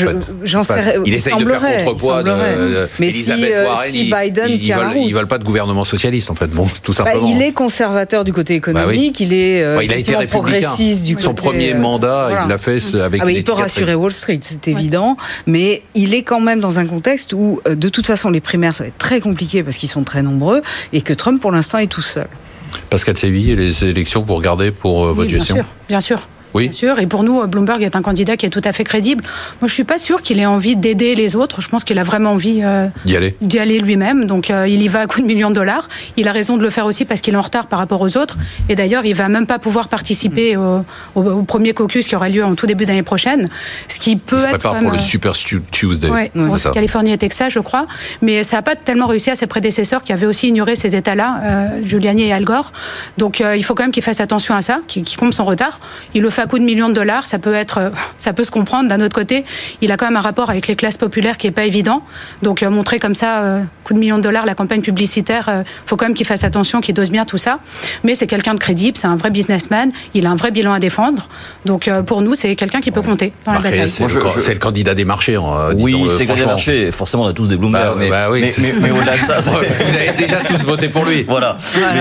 [0.44, 1.00] j'en sais.
[1.06, 4.98] Il essaye de faire contrepoids de, Mais si, euh, Warren, si Biden ils, tient veulent,
[4.98, 6.48] ils veulent pas de gouvernement socialiste, en fait.
[6.48, 7.28] Bon, tout bah, simplement.
[7.28, 9.20] Bah, il est conservateur du côté bah économique.
[9.20, 12.80] Il est euh, il a été progressiste du Son premier euh, mandat, il l'a fait
[12.96, 13.22] avec.
[13.24, 16.86] Ah, il peut rassurer Wall Street, c'est évident mais il est quand même dans un
[16.86, 19.90] contexte où, euh, de toute façon, les primaires, ça va être très compliqué parce qu'ils
[19.90, 20.62] sont très nombreux
[20.94, 22.28] et que Trump, pour l'instant, est tout seul.
[22.90, 26.28] Pascal Séville, les élections, vous regardez pour euh, votre gestion Bien sûr, bien sûr.
[26.54, 26.64] Oui.
[26.64, 27.00] Bien sûr.
[27.00, 29.24] Et pour nous, Bloomberg est un candidat qui est tout à fait crédible.
[29.62, 31.62] Moi, je suis pas sûr qu'il ait envie d'aider les autres.
[31.62, 34.26] Je pense qu'il a vraiment envie euh, d'y aller, d'y aller lui-même.
[34.26, 35.88] Donc, euh, il y va à coup de millions de dollars.
[36.18, 38.18] Il a raison de le faire aussi parce qu'il est en retard par rapport aux
[38.18, 38.38] autres.
[38.68, 40.84] Et d'ailleurs, il va même pas pouvoir participer au,
[41.44, 43.48] premier caucus qui aura lieu en tout début d'année prochaine.
[43.88, 46.10] Ce qui peut il se être prépare pour le Super Tuesday.
[46.10, 46.32] Ouais,
[46.74, 47.88] Californie et Texas, je crois.
[48.22, 51.42] Mais ça n'a pas tellement réussi à ses prédécesseurs qui avaient aussi ignoré ces États-là,
[51.44, 52.72] euh, Giuliani et Al Gore.
[53.18, 55.80] Donc, il faut quand même qu'il fasse attention à ça, qu'il qu compte son retard.
[56.14, 58.44] Il le fait à coup de millions de dollars, ça peut être, euh, ça peut
[58.44, 58.90] se comprendre.
[58.90, 59.44] D'un autre côté,
[59.82, 62.04] il a quand même un rapport avec les classes populaires qui est pas évident.
[62.42, 65.64] Donc euh, montrer comme ça, euh, coup de millions de dollars, la campagne publicitaire, il
[65.86, 67.60] faut quand même qu'il fasse attention, qu'il dose bien tout ça.
[68.04, 70.80] Mais c'est quelqu'un de crédible, c'est un vrai businessman, il a un vrai bilan à
[70.80, 71.28] défendre.
[71.66, 73.90] Donc pour nous, c'est quelqu'un qui peut compter dans la bataille.
[73.90, 74.04] C'est
[74.54, 75.38] le, candidat des marchés.
[75.76, 76.92] oui, c'est le candidat des marchés.
[76.92, 77.90] Forcément, on a tous des Bloomberg.
[77.90, 78.28] Bah, mais, bah
[78.82, 81.26] mais, au-delà de ça, vous avez déjà tous voté pour lui.
[81.28, 81.58] Voilà.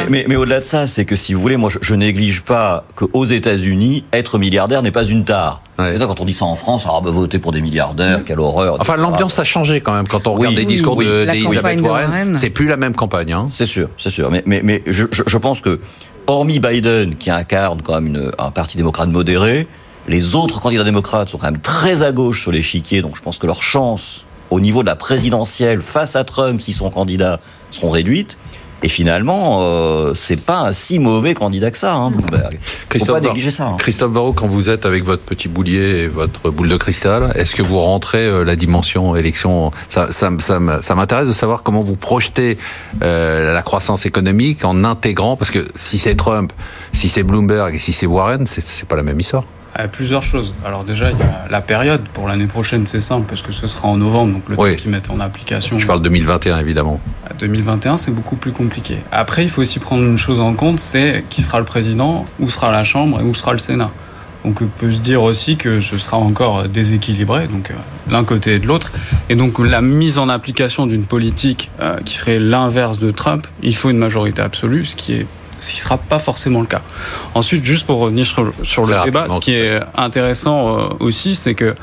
[0.08, 3.24] Mais, au-delà de ça, c'est que si vous voulez, moi, je, je néglige pas qu'aux
[3.24, 5.62] États-Unis, être milliardaire n'est pas une tare.
[5.78, 8.76] Quand on dit ça en France, ah, bah, voter pour des milliardaires, quelle horreur.
[8.80, 12.36] Enfin, l'ambiance a changé quand même quand on regarde les discours d'Elisabeth Warren.
[12.36, 13.32] C'est plus la même campagne.
[13.32, 13.46] Hein.
[13.50, 14.30] C'est sûr, c'est sûr.
[14.30, 15.80] Mais, mais, mais je, je, pense que,
[16.26, 19.66] hormis Biden, qui incarne quand même une, un parti démocrate modéré,
[20.08, 23.38] les autres candidats démocrates sont quand même très à gauche sur l'échiquier, donc je pense
[23.38, 27.90] que leurs chances au niveau de la présidentielle face à Trump, s'ils sont candidats, seront
[27.90, 28.38] réduites.
[28.82, 32.58] Et finalement, euh, c'est pas un si mauvais candidat que ça, hein, Bloomberg.
[32.88, 33.66] Christophe Faut pas négliger ça.
[33.66, 33.76] Hein.
[33.78, 37.56] Christophe Barrault, quand vous êtes avec votre petit boulier et votre boule de cristal, est-ce
[37.56, 41.80] que vous rentrez euh, la dimension élection Ça, ça, ça, ça m'intéresse de savoir comment
[41.80, 42.56] vous projetez
[43.02, 46.52] euh, la croissance économique en intégrant, parce que si c'est Trump,
[46.92, 49.44] si c'est Bloomberg et si c'est Warren, c'est pas la même histoire.
[49.86, 50.54] Plusieurs choses.
[50.64, 52.00] Alors déjà, il y a la période.
[52.12, 54.90] Pour l'année prochaine, c'est simple, parce que ce sera en novembre, donc le temps qu'ils
[54.90, 55.78] mettent en application.
[55.78, 57.00] Je parle 2021, évidemment.
[57.38, 58.98] 2021, c'est beaucoup plus compliqué.
[59.12, 62.50] Après, il faut aussi prendre une chose en compte, c'est qui sera le président, où
[62.50, 63.90] sera la Chambre et où sera le Sénat.
[64.44, 67.74] Donc on peut se dire aussi que ce sera encore déséquilibré, donc euh,
[68.10, 68.92] l'un côté et de l'autre.
[69.28, 73.74] Et donc la mise en application d'une politique euh, qui serait l'inverse de Trump, il
[73.74, 75.26] faut une majorité absolue, ce qui est
[75.60, 76.82] ce qui ne sera pas forcément le cas.
[77.34, 81.74] Ensuite, juste pour revenir sur, le débat, ce qui est intéressant euh, aussi, c'est que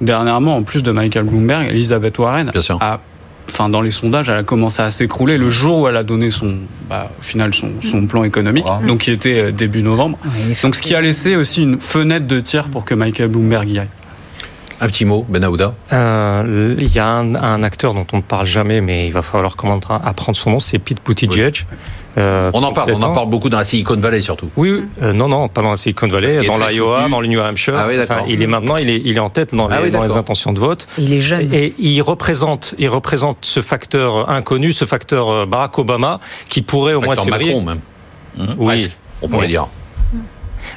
[0.00, 3.00] dernièrement, en plus de Michael Bloomberg, Elizabeth Warren a
[3.48, 6.30] Enfin, dans les sondages, elle a commencé à s'écrouler le jour où elle a donné
[6.30, 6.56] son,
[6.88, 10.18] bah, au final, son, plan économique, donc qui était euh, début novembre.
[10.62, 13.78] donc, ce qui a laissé aussi une fenêtre de tir pour que Michael Bloomberg y
[13.78, 13.88] aille.
[14.80, 18.46] Un petit mot, Ben Aouda euh, Il y a un, acteur dont on ne parle
[18.46, 19.54] jamais, mais il va falloir
[20.04, 21.64] apprendre son nom, c'est Pete Buttigieg.
[22.16, 24.48] Euh, on en parle, on en parle beaucoup dans la Silicon Valley surtout.
[24.56, 27.74] Oui, euh, non, non, pas dans la Silicon Valley, dans l'Iowa, dans le New Hampshire.
[27.76, 27.88] Ah
[28.28, 30.52] il est maintenant, il est, il est en tête dans, ah les, dans les, intentions
[30.52, 30.86] de vote.
[30.98, 31.52] Il est jeune.
[31.52, 36.94] Et il représente, il représente ce facteur inconnu, ce facteur euh, Barack Obama, qui pourrait
[36.94, 37.54] au mois de février.
[37.54, 38.54] Macron même.
[38.58, 38.88] Oui,
[39.22, 39.66] on pourrait dire.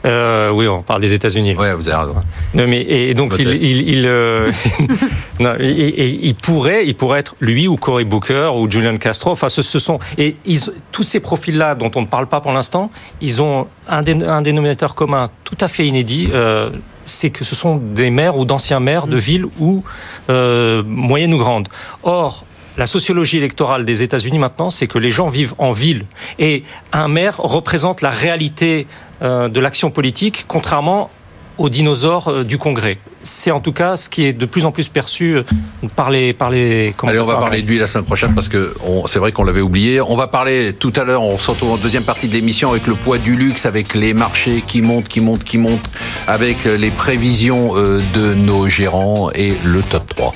[0.06, 1.56] Euh, oui, on parle des États-Unis.
[1.58, 2.16] Oui, vous avez raison.
[2.54, 4.52] Non, mais et donc il, il, il, euh,
[5.40, 9.32] non, et, il pourrait, il pourrait être lui ou Cory Booker ou Julian Castro.
[9.32, 10.60] Enfin, ce, ce sont et ils,
[10.92, 12.90] tous ces profils-là dont on ne parle pas pour l'instant,
[13.22, 16.30] ils ont un, un, dénominateur commun tout à fait inédit.
[16.34, 16.70] Euh,
[17.06, 19.20] c'est que ce sont des maires ou d'anciens maires de mm.
[19.20, 19.84] villes ou
[20.30, 21.70] moyennes ou grandes.
[22.04, 22.44] Or,
[22.78, 26.06] la sociologie électorale des États-Unis maintenant, c'est que les gens vivent en ville.
[26.40, 26.64] Et
[26.94, 28.88] un maire représente la réalité
[29.24, 31.10] euh, de l'action politique, contrairement
[31.58, 33.00] aux dinosaures euh, du Congrès.
[33.24, 35.44] C'est en tout cas ce qui est de plus en plus perçu euh,
[35.96, 36.34] par les...
[36.34, 38.76] Par les Allez, on va parler de lui la semaine prochaine parce que
[39.08, 40.00] c'est vrai qu'on l'avait oublié.
[40.00, 42.86] On va parler tout à l'heure, on se retrouve en deuxième partie de l'émission avec
[42.86, 45.90] le poids du luxe, avec les marchés qui montent, qui montent, qui montent,
[46.28, 50.36] avec les prévisions de nos gérants et le top 3.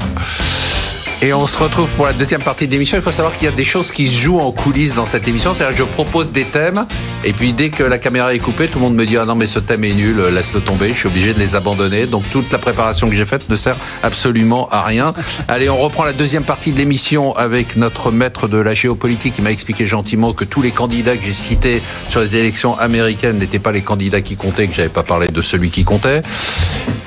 [1.23, 2.97] Et on se retrouve pour la deuxième partie de l'émission.
[2.97, 5.27] Il faut savoir qu'il y a des choses qui se jouent en coulisses dans cette
[5.27, 5.53] émission.
[5.53, 6.87] C'est-à-dire je propose des thèmes
[7.23, 9.35] et puis dès que la caméra est coupée, tout le monde me dit ah non
[9.35, 10.89] mais ce thème est nul, laisse-le tomber.
[10.89, 12.07] Je suis obligé de les abandonner.
[12.07, 15.13] Donc toute la préparation que j'ai faite ne sert absolument à rien.
[15.47, 19.43] Allez, on reprend la deuxième partie de l'émission avec notre maître de la géopolitique qui
[19.43, 23.59] m'a expliqué gentiment que tous les candidats que j'ai cités sur les élections américaines n'étaient
[23.59, 26.23] pas les candidats qui comptaient, que j'avais pas parlé de celui qui comptait.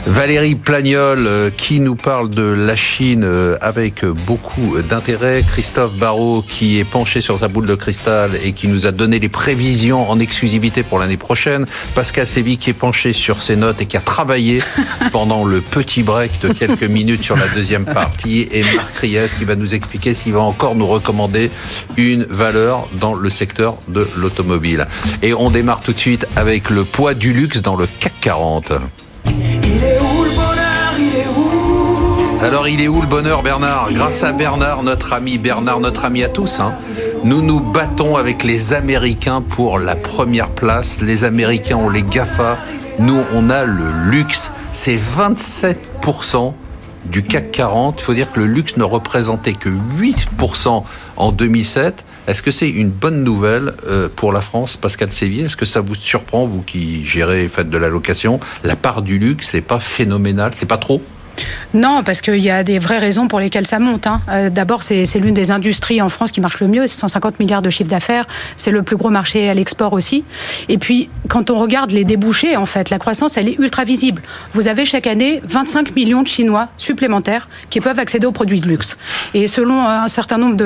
[0.06, 3.56] Valérie Plagnol euh, qui nous parle de la Chine euh,
[4.04, 5.42] avec beaucoup d'intérêt.
[5.46, 9.18] Christophe Barrault qui est penché sur sa boule de cristal et qui nous a donné
[9.18, 11.66] les prévisions en exclusivité pour l'année prochaine.
[11.94, 14.62] Pascal Sévy qui est penché sur ses notes et qui a travaillé
[15.12, 18.48] pendant le petit break de quelques minutes sur la deuxième partie.
[18.52, 21.50] Et Marc Ries qui va nous expliquer s'il va encore nous recommander
[21.96, 24.86] une valeur dans le secteur de l'automobile.
[25.22, 28.72] Et on démarre tout de suite avec le poids du luxe dans le CAC 40.
[32.44, 33.90] Alors il est où le bonheur Bernard?
[33.90, 36.74] Grâce à Bernard, notre ami Bernard, notre ami à tous, hein,
[37.24, 41.00] nous nous battons avec les Américains pour la première place.
[41.00, 42.58] Les Américains ont les GAFA,
[42.98, 44.52] nous on a le luxe.
[44.72, 46.52] C'est 27%
[47.06, 48.00] du CAC 40.
[48.00, 50.84] Il faut dire que le luxe ne représentait que 8%
[51.16, 52.04] en 2007.
[52.26, 55.44] Est-ce que c'est une bonne nouvelle euh, pour la France, Pascal Sévier?
[55.44, 58.38] Est-ce que ça vous surprend, vous qui gérez faites de la location?
[58.64, 61.00] La part du luxe, c'est pas phénoménal, c'est pas trop?
[61.72, 64.06] Non, parce qu'il y a des vraies raisons pour lesquelles ça monte.
[64.06, 64.20] Hein.
[64.30, 67.62] Euh, D'abord, c'est l'une des industries en France qui marche le mieux, c'est 150 milliards
[67.62, 68.24] de chiffre d'affaires,
[68.56, 70.24] c'est le plus gros marché à l'export aussi.
[70.68, 74.22] Et puis, quand on regarde les débouchés, en fait, la croissance, elle est ultra visible.
[74.52, 78.68] Vous avez chaque année 25 millions de Chinois supplémentaires qui peuvent accéder aux produits de
[78.68, 78.96] luxe.
[79.34, 80.56] Et selon un certain nombre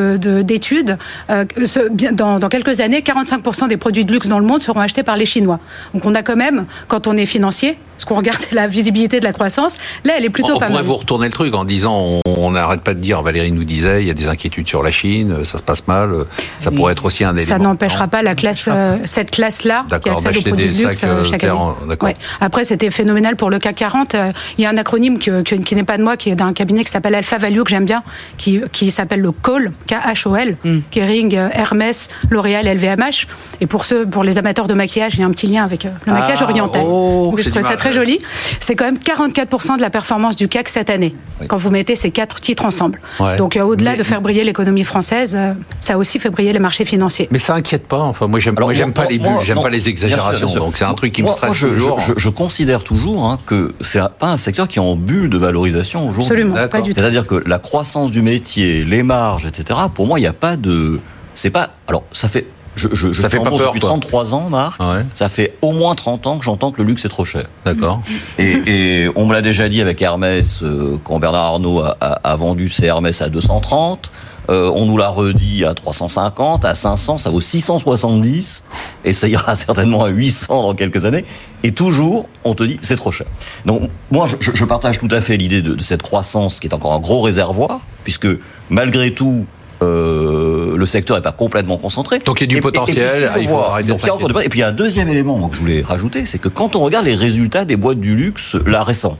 [0.42, 4.81] d'études, de, dans, dans quelques années, 45% des produits de luxe dans le monde seront
[4.81, 5.61] achetés par les Chinois.
[5.94, 9.20] Donc on a quand même, quand on est financier, ce qu'on regarde, c'est la visibilité
[9.20, 9.76] de la croissance.
[10.04, 12.80] Là, elle est plutôt on pas pourrait vous retourner le truc en disant, on n'arrête
[12.80, 15.58] pas de dire, Valérie nous disait, il y a des inquiétudes sur la Chine, ça
[15.58, 16.12] se passe mal.
[16.58, 17.48] Ça pourrait être aussi un élément.
[17.48, 21.24] Ça n'empêchera pas la classe, euh, cette classe-là qui accède aux produits de luxe euh,
[21.24, 21.54] chaque année.
[22.00, 22.16] Ouais.
[22.40, 24.14] Après, c'était phénoménal pour le CAC 40.
[24.14, 26.52] Euh, il y a un acronyme que, qui n'est pas de moi, qui est d'un
[26.52, 28.02] cabinet qui s'appelle Alpha Value que j'aime bien,
[28.36, 30.78] qui, qui s'appelle le COL, K-H-O-L, mm.
[30.90, 33.26] Kering, Hermès, L'Oréal, LVMH.
[33.60, 35.84] Et pour ceux, pour les amateurs de maquillage, il y a un petit lien avec
[35.84, 36.82] le maquillage ah, oriental.
[36.84, 38.18] Oh, je trouve ça très joli.
[38.60, 41.14] C'est quand même 44% de la performance du CAC cette année,
[41.46, 43.00] quand vous mettez ces quatre titres ensemble.
[43.37, 46.58] Donc euh, au-delà de faire briller l'économie française, euh, ça a aussi fait briller les
[46.58, 47.28] marchés financiers.
[47.30, 48.00] Mais ça inquiète pas.
[48.00, 50.52] Enfin, moi, j'aime pas les bulles, j'aime pas les exagérations.
[50.54, 52.00] Donc c'est un truc qui me stresse je, toujours.
[52.16, 56.08] Je, considère toujours hein, que c'est pas un secteur qui est en bulle de valorisation
[56.08, 56.24] aujourd'hui.
[56.24, 57.00] Absolument, pas du tout.
[57.00, 59.78] C'est-à-dire que la croissance du métier, les marges, etc.
[59.94, 61.00] Pour moi, il n'y a pas de.
[61.34, 61.70] C'est pas.
[61.88, 62.46] Alors, ça fait
[62.78, 64.80] je, je, ça fait pas peur, depuis 33 ans, Marc.
[65.14, 67.46] Ça fait au moins 30 ans que j'entends que le luxe est trop cher.
[67.64, 68.00] D'accord.
[68.38, 72.86] Et, on me l'a déjà dit avec Hermès, euh, quand Bernard Arnault a, vendu ses
[72.86, 74.10] Hermès à 230.
[74.50, 78.64] Euh, on nous l'a redit à 350, à 500, ça vaut 670,
[79.04, 81.26] et ça ira certainement à 800 dans quelques années.
[81.64, 83.26] Et toujours, on te dit, c'est trop cher.
[83.66, 86.94] Donc, moi, je, partage tout à fait l'idée de, de, cette croissance qui est encore
[86.94, 88.28] un gros réservoir, puisque
[88.70, 89.44] malgré tout,
[89.82, 92.18] euh, le secteur n'est pas complètement concentré.
[92.20, 93.30] Donc il y a du potentiel.
[93.40, 96.38] il faut et puis il y a un deuxième élément que je voulais rajouter, c'est
[96.38, 99.18] que quand on regarde les résultats des boîtes du luxe, là récents,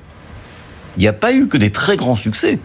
[0.97, 2.59] il n'y a pas eu que des très grands succès.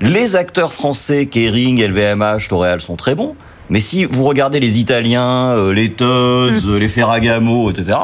[0.00, 3.36] Les acteurs français, Kering, LVMH, L'Oréal sont très bons.
[3.68, 6.76] Mais si vous regardez les Italiens, euh, les Tod's, mm.
[6.76, 7.96] les Ferragamo, etc.,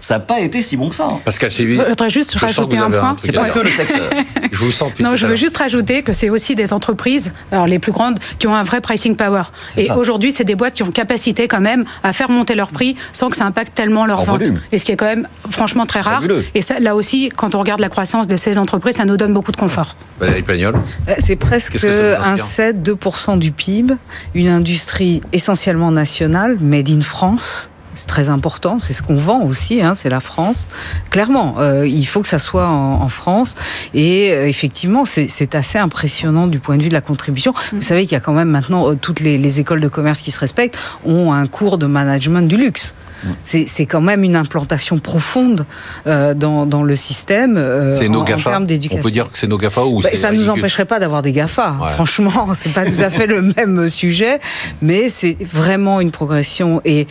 [0.00, 1.08] ça n'a pas été si bon que ça.
[1.10, 1.20] Hein.
[1.24, 3.16] Pascal Je voudrais juste rajouter un point.
[3.20, 4.10] C'est pas que le secteur.
[4.52, 4.92] je vous sens.
[5.00, 8.46] Non, je veux juste rajouter que c'est aussi des entreprises, alors les plus grandes, qui
[8.46, 9.42] ont un vrai pricing power.
[9.76, 12.96] Et aujourd'hui, c'est des boîtes qui ont capacité quand même à faire monter leur prix
[13.12, 14.42] sans que ça impacte tellement leur vente.
[14.72, 16.22] Et ce qui est quand même franchement très rare.
[16.54, 19.34] Et ça, là aussi, quand on regarde la croissance de ces entreprises, ça nous donne
[19.34, 19.96] beaucoup de confort.
[20.20, 20.74] Valérie Pagnol
[21.08, 23.94] euh, C'est presque un 7-2% du PIB,
[24.34, 29.82] une industrie essentiellement nationale, made in France c'est très important, c'est ce qu'on vend aussi,
[29.82, 30.68] hein, c'est la France.
[31.10, 33.56] Clairement, euh, il faut que ça soit en, France.
[33.92, 37.52] Et euh, effectivement, c'est assez impressionnant du point de vue de la contribution.
[37.72, 40.30] Vous savez qu'il y a quand même maintenant euh, toutes les, écoles de commerce qui
[40.30, 42.94] se respectent ont un cours de management du luxe.
[43.42, 45.66] C'est quand même une implantation profonde
[46.04, 49.00] dans, le système euh, en, en, termes d'éducation.
[49.00, 51.22] On peut dire que c'est nos GAFA ou bah, Ça ne nous empêcherait pas d'avoir
[51.22, 51.78] des GAFA.
[51.94, 54.38] Franchement, c'est pas tout à fait le même sujet,
[54.82, 56.80] mais c'est vraiment une progression.
[56.84, 57.08] Et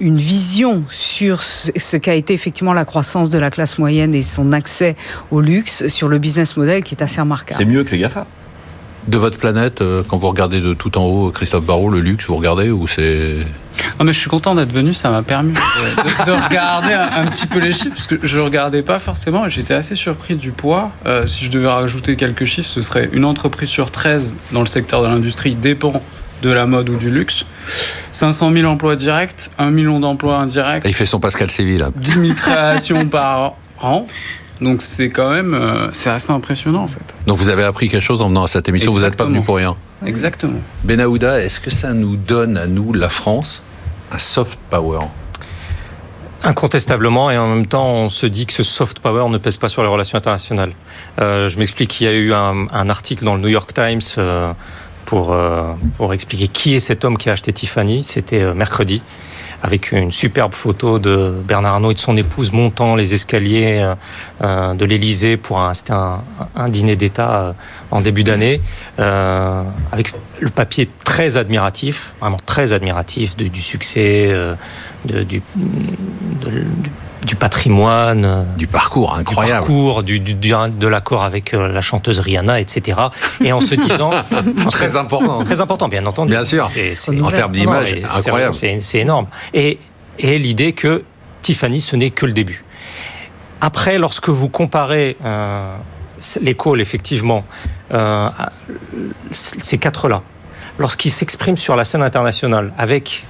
[0.00, 4.52] une vision sur ce qu'a été effectivement la croissance de la classe moyenne et son
[4.52, 4.94] accès
[5.30, 7.58] au luxe sur le business model qui est assez remarquable.
[7.58, 8.26] C'est mieux que les GAFA
[9.08, 12.26] De votre planète, euh, quand vous regardez de tout en haut, Christophe Barrault, le luxe,
[12.26, 13.36] vous regardez ou c'est
[13.98, 17.58] non, mais je suis content d'être venu, ça m'a permis de, regarder un, petit peu
[17.58, 20.90] les chiffres, parce que je ne regardais pas forcément, j'étais assez surpris du poids.
[21.06, 24.66] Euh, si je devais rajouter quelques chiffres, ce serait une entreprise sur 13 dans le
[24.66, 26.02] secteur de l'industrie dépend
[26.46, 27.44] de la mode ou du luxe.
[28.12, 30.84] 500 000 emplois directs, 1 million d'emplois indirects.
[30.86, 31.90] il fait son Pascal Séville, là.
[31.94, 34.06] 10 000 créations par an.
[34.60, 37.14] Donc c'est quand même euh, c'est assez impressionnant en fait.
[37.26, 39.42] Donc vous avez appris quelque chose en venant à cette émission, vous n'êtes pas venu
[39.42, 39.76] pour rien.
[40.04, 40.60] Exactement.
[40.84, 43.62] Benahouda, est-ce que ça nous donne à nous, la France,
[44.12, 45.00] un soft power?
[46.42, 49.68] Incontestablement, et en même temps, on se dit que ce soft power ne pèse pas
[49.68, 50.72] sur les relations internationales.
[51.20, 54.52] Euh, je m'explique, il y a eu un, article dans le New York Times euh,
[55.06, 58.04] pour, euh, pour expliquer qui est cet homme qui a acheté Tiffany.
[58.04, 59.02] C'était mercredi
[59.62, 63.94] avec une superbe photo de Bernard Arnault et de son épouse montant les escaliers euh,
[64.42, 65.72] euh, de l'Élysée pour un,
[66.54, 67.52] un, dîner d'État euh,
[67.90, 68.60] en début d'année,
[68.98, 74.32] avec le papier très admiratif, vraiment très admiratif du, succès,
[75.04, 75.42] du
[77.34, 82.98] patrimoine, du parcours incroyable, du parcours, du, de l'accord avec la chanteuse Rihanna, etc.
[83.42, 84.10] Et en se disant
[84.70, 86.30] très important, très important, bien entendu.
[86.30, 86.68] Bien sûr.
[86.68, 88.54] C'est, en termes d'image, incroyable.
[88.54, 89.26] C'est, énorme.
[89.54, 89.78] Et,
[90.18, 91.02] et l'idée que
[91.42, 92.64] Tiffany, ce n'est que le début.
[93.60, 95.76] Après, lorsque vous comparez euh,
[96.40, 97.44] les calls, effectivement,
[97.92, 98.28] euh,
[99.30, 100.22] ces quatre-là,
[100.78, 103.24] lorsqu'ils s'expriment sur la scène internationale, avec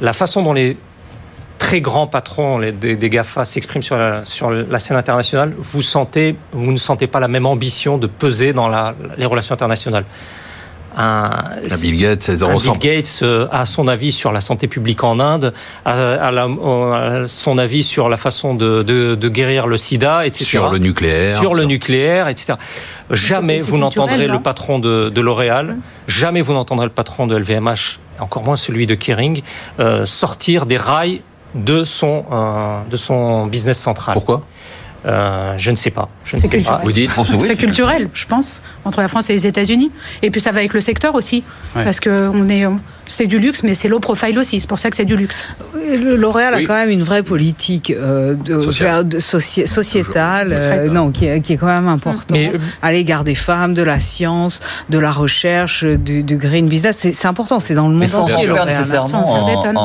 [0.00, 0.76] la façon dont les
[1.64, 6.36] très grands patrons des, des GAFA s'expriment sur la, sur la scène internationale, vous, sentez,
[6.52, 10.04] vous ne sentez pas la même ambition de peser dans la, les relations internationales.
[10.96, 11.30] Un,
[11.80, 15.52] Bill Gates, Bill Gates euh, a son avis sur la santé publique en Inde,
[15.84, 20.44] a, son avis sur la façon de, de, guérir le sida, etc.
[20.44, 21.40] Sur le nucléaire.
[21.40, 22.54] Sur le nucléaire, etc.
[23.10, 27.98] Jamais vous n'entendrez le patron de, de L'Oréal, jamais vous n'entendrez le patron de LVMH,
[28.20, 29.42] encore moins celui de Kering,
[29.80, 31.22] euh, sortir des rails
[31.54, 34.14] de son, euh, de son business central.
[34.14, 34.44] Pourquoi
[35.06, 36.08] euh, je ne sais pas.
[36.24, 36.80] Je ne sais pas.
[36.82, 39.90] Vous dites C'est culturel, je pense, entre la France et les États-Unis.
[40.22, 42.64] Et puis ça va avec le secteur aussi, parce que on est,
[43.06, 44.60] c'est du luxe, mais c'est low profile aussi.
[44.60, 45.48] C'est pour ça que c'est du luxe.
[45.98, 48.60] L'Oréal a quand même une vraie politique euh, de,
[49.20, 53.34] sociétale, euh, non, qui est, qui est, quand même importante mais, euh, à l'égard des
[53.34, 57.06] femmes, de la science, de la recherche, du, du green business.
[57.12, 58.48] C'est important, c'est dans le monde entier.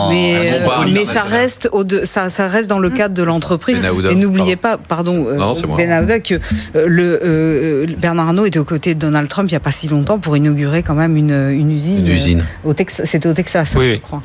[0.09, 3.79] Mais, mais ça reste au de, ça, ça, reste dans le cadre de l'entreprise.
[4.09, 5.27] Et n'oubliez pas, pardon,
[5.75, 6.39] Ben que
[6.73, 10.19] le Bernard Arnault était aux côtés de Donald Trump il n'y a pas si longtemps
[10.19, 12.43] pour inaugurer quand même une, une usine, une usine.
[12.63, 14.21] au Texas c'était au Texas, oui, je crois.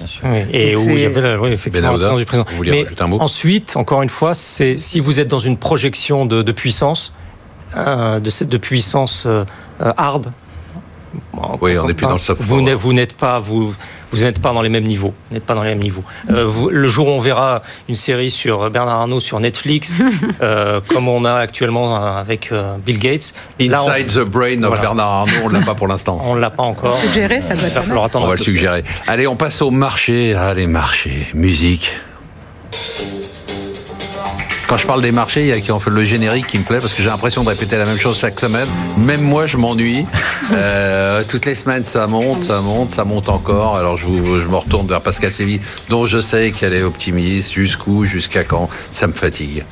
[0.53, 2.47] Et où il y avait oui, effectivement du président.
[2.61, 2.85] Mais
[3.19, 7.13] ensuite, encore une fois, c'est si vous êtes dans une projection de, de puissance,
[7.77, 9.45] euh, de, de, puissance euh,
[9.79, 10.33] hard,
[11.61, 13.75] oui, on n'est plus dans le soft Vous n'êtes, vous n'êtes pas, vous,
[14.11, 15.15] vous n'êtes pas dans les mêmes niveaux.
[15.29, 16.05] Vous n'êtes pas dans les mêmes niveaux.
[16.31, 19.97] Euh, le jour où on verra une série sur Bernard Arnault sur Netflix,
[20.43, 23.35] euh, comme on a actuellement avec euh, Bill Gates.
[23.61, 26.21] Inside the brain of Bernard Arnault, on l'a pas pour l'instant.
[26.25, 26.99] On l'a pas encore.
[26.99, 28.17] Suggérer, ça doit être.
[28.17, 28.83] On va le suggérer.
[29.07, 30.35] Allez, on passe au marché.
[30.35, 31.93] Allez, marché, musique.
[34.75, 36.65] Quand je parle des marchés, il y a qui ont fait le générique qui me
[36.65, 38.67] plaît parce que j'ai l'impression de répéter la même chose chaque semaine.
[38.99, 40.05] Même moi, je m'ennuie.
[40.53, 43.77] Euh, toutes les semaines, ça monte, ça monte, ça monte encore.
[43.77, 47.55] Alors je, je me retourne vers Pascal Séville, dont je sais qu'elle est optimiste.
[47.55, 48.69] Jusqu'où, jusqu'à quand?
[48.93, 49.65] Ça me fatigue.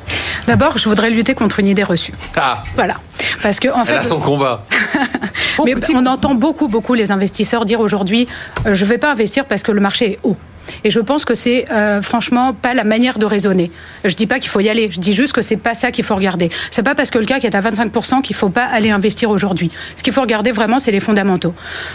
[0.47, 2.13] D'abord, je voudrais lutter contre une idée reçue.
[2.37, 2.97] Ah Voilà.
[3.43, 3.93] Parce que, en fait.
[3.93, 4.65] Elle a son combat.
[5.65, 8.29] Mais on entend beaucoup, beaucoup les investisseurs dire aujourd'hui
[8.67, 10.37] euh, je ne vais pas investir parce que le marché est haut.
[10.85, 13.71] Et je pense que c'est euh, franchement pas la manière de raisonner.
[14.05, 14.89] Je dis pas qu'il faut y aller.
[14.91, 16.51] Je dis juste que c'est pas ça qu'il faut regarder.
[16.71, 19.71] C'est pas parce que le CAC est à 25% qu'il faut pas aller investir aujourd'hui.
[19.97, 21.55] Ce qu'il faut regarder vraiment, c'est les fondamentaux.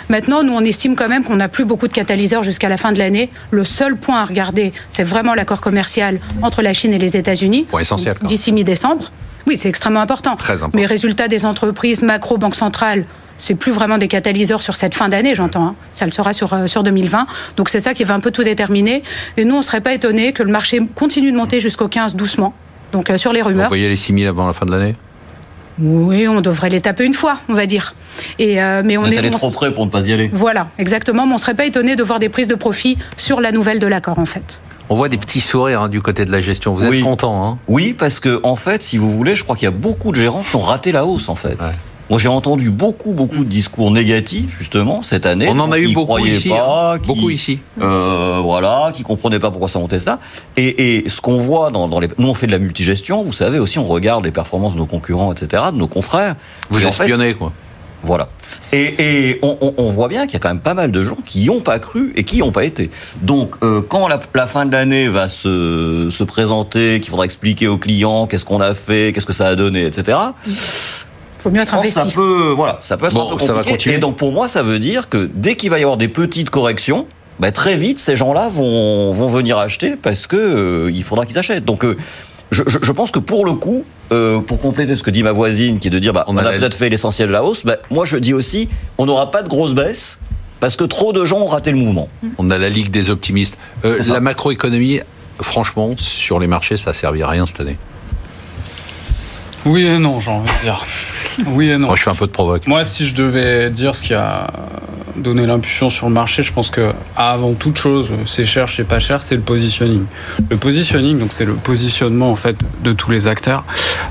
[0.09, 2.91] Maintenant, nous, on estime quand même qu'on n'a plus beaucoup de catalyseurs jusqu'à la fin
[2.91, 3.29] de l'année.
[3.51, 7.65] Le seul point à regarder, c'est vraiment l'accord commercial entre la Chine et les États-Unis.
[7.69, 8.15] Point essentiel.
[8.23, 9.11] D'ici mi-décembre.
[9.47, 10.35] Oui, c'est extrêmement important.
[10.35, 10.77] Très important.
[10.77, 13.05] Mais résultats des entreprises, macro, banque centrale,
[13.37, 15.67] c'est plus vraiment des catalyseurs sur cette fin d'année, j'entends.
[15.67, 15.75] Hein.
[15.93, 17.27] Ça le sera sur, euh, sur 2020.
[17.55, 19.03] Donc c'est ça qui va un peu tout déterminer.
[19.37, 22.15] Et nous, on ne serait pas étonné que le marché continue de monter jusqu'au 15
[22.15, 22.53] doucement.
[22.91, 23.65] Donc euh, sur les rumeurs.
[23.65, 24.95] Vous voyez les 6 000 avant la fin de l'année?
[25.79, 27.93] Oui, on devrait les taper une fois, on va dire.
[28.39, 30.29] Et euh, mais on, est, trop près pour ne pas y aller.
[30.33, 31.27] Voilà, exactement.
[31.27, 33.79] Mais on ne serait pas étonné de voir des prises de profit sur la nouvelle
[33.79, 34.59] de l'accord, en fait.
[34.89, 36.73] On voit des petits sourires hein, du côté de la gestion.
[36.73, 37.57] Vous êtes content hein?
[37.67, 40.17] Oui, parce que en fait, si vous voulez, je crois qu'il y a beaucoup de
[40.17, 41.57] gérants qui ont raté la hausse, en fait.
[42.09, 45.47] Moi, j'ai entendu beaucoup, beaucoup de discours négatifs, justement, cette année.
[45.49, 46.51] On en a eu beaucoup ici.
[46.53, 46.97] Hein.
[47.05, 47.59] beaucoup ici.
[47.81, 50.19] Euh, voilà, qui comprenaient pas pourquoi ça montait ça.
[50.55, 52.07] Et, et ce qu'on voit dans, dans, les.
[52.17, 54.85] Nous, on fait de la multigestion, vous savez aussi, on regarde les performances de nos
[54.85, 56.35] concurrents, etc., de nos confrères.
[56.69, 57.51] Vous espionnez, quoi.
[58.03, 58.29] Voilà.
[58.71, 61.49] Et, on, voit bien qu'il y a quand même pas mal de gens qui n'y
[61.49, 62.91] ont pas cru et qui n'y ont pas été.
[63.21, 67.77] Donc, euh, quand la, fin de l'année va se, se présenter, qu'il faudra expliquer aux
[67.77, 70.17] clients qu'est-ce qu'on a fait, qu'est-ce que ça a donné, etc.
[71.39, 71.93] Faut mieux être investi.
[71.93, 73.93] Ça peut, voilà, ça peut être un peu compliqué.
[73.93, 76.49] et donc, pour moi, ça veut dire que dès qu'il va y avoir des petites
[76.49, 77.05] corrections,
[77.39, 81.37] bah, très vite, ces gens-là vont, vont venir acheter parce que euh, il faudra qu'ils
[81.37, 81.65] achètent.
[81.65, 81.95] Donc, euh,
[82.51, 85.79] je, je, pense que pour le coup, euh, pour compléter ce que dit ma voisine,
[85.79, 88.05] qui est de dire, bah, on, a, peut-être fait l'essentiel de la hausse, bah, moi
[88.05, 90.19] je dis aussi, on n'aura pas de grosse baisse
[90.59, 92.07] parce que trop de gens ont raté le mouvement.
[92.37, 93.57] On a la Ligue des optimistes.
[93.83, 95.01] Euh, la macroéconomie,
[95.41, 97.77] franchement, sur les marchés, ça a servi à rien cette année.
[99.67, 100.85] Oui et non, j'ai envie de dire.
[101.47, 101.87] Oui et non.
[101.87, 102.65] Moi, je fais un peu de provoque.
[102.67, 104.47] Moi, si je devais dire ce qui a
[105.17, 108.99] donné l'impulsion sur le marché, je pense que avant toute chose, c'est cher, c'est pas
[108.99, 110.05] cher, c'est le positioning.
[110.49, 113.65] Le positioning, donc c'est le positionnement en fait de tous les acteurs.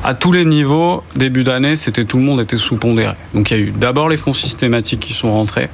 [0.05, 3.15] À tous les niveaux, début d'année, c'était tout le monde était sous-pondéré.
[3.35, 5.71] Donc il y a eu d'abord les fonds systématiques qui sont rentrés,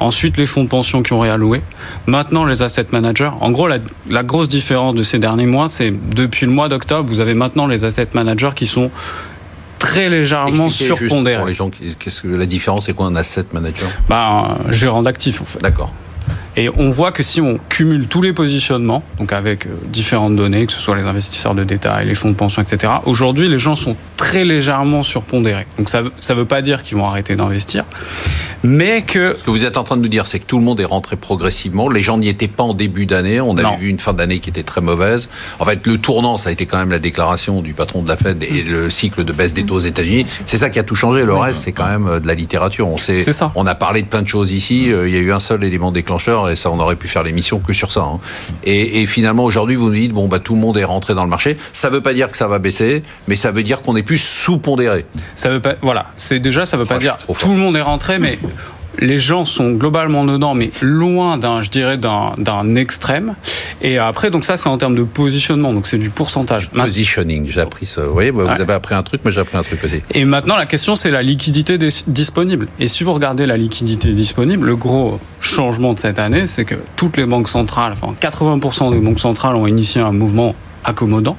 [0.00, 1.62] ensuite les fonds de pension qui ont réalloué,
[2.06, 3.30] maintenant les asset managers.
[3.40, 3.78] En gros, la,
[4.10, 7.66] la grosse différence de ces derniers mois, c'est depuis le mois d'octobre, vous avez maintenant
[7.66, 8.90] les asset managers qui sont
[9.78, 11.38] très légèrement surpondéré.
[11.38, 13.88] Pour les gens, qu'est-ce que la différence c'est quoi un asset manager?
[14.08, 15.60] Bah, Un gérant d'actifs en fait.
[15.60, 15.92] D'accord.
[16.56, 20.66] Et on voit que si on cumule tous les positionnements, donc avec euh, différentes données,
[20.66, 23.74] que ce soit les investisseurs de détail, les fonds de pension, etc., aujourd'hui, les gens
[23.74, 25.66] sont très légèrement surpondérés.
[25.78, 27.84] Donc ça ne veut pas dire qu'ils vont arrêter d'investir,
[28.62, 29.34] mais que...
[29.38, 30.84] Ce que vous êtes en train de nous dire, c'est que tout le monde est
[30.84, 31.88] rentré progressivement.
[31.88, 33.40] Les gens n'y étaient pas en début d'année.
[33.40, 35.28] On avait vu une fin d'année qui était très mauvaise.
[35.58, 38.16] En fait, le tournant, ça a été quand même la déclaration du patron de la
[38.16, 40.26] Fed et le cycle de baisse des taux aux États-Unis.
[40.46, 41.24] C'est ça qui a tout changé.
[41.24, 42.88] Le reste, c'est quand même euh, de la littérature.
[42.88, 43.50] On sait, ça.
[43.54, 44.92] on a parlé de plein de choses ici.
[44.92, 47.22] Euh, il y a eu un seul élément déclencheur et ça, on aurait pu faire
[47.22, 48.00] l'émission que sur ça.
[48.00, 48.20] Hein.
[48.64, 51.30] Et, finalement, aujourd'hui, vous nous dites, bon, bah, tout le monde est rentré dans le
[51.30, 51.56] marché.
[51.72, 54.02] Ça ne veut pas dire que ça va baisser, mais ça veut dire qu'on est
[54.02, 55.06] plus sous-pondéré.
[55.36, 56.06] Ça veut pas, voilà.
[56.16, 58.38] C'est déjà, ça veut pas dire tout le monde est rentré, mais
[58.98, 63.34] les gens sont globalement dedans, mais loin d'un, je dirais, d'un extrême.
[63.80, 66.70] Et après, donc ça, c'est en termes de positionnement, donc c'est du pourcentage.
[66.70, 68.02] Positioning, j'ai appris ça.
[68.02, 70.02] Vous voyez, vous avez appris un truc, moi j'ai appris un truc aussi.
[70.12, 72.68] Et maintenant, la question, c'est la liquidité disponible.
[72.78, 76.76] Et si vous regardez la liquidité disponible, le gros changement de cette année, c'est que
[76.96, 81.36] toutes les banques centrales, enfin 80% des banques centrales ont initié un mouvement accommodant.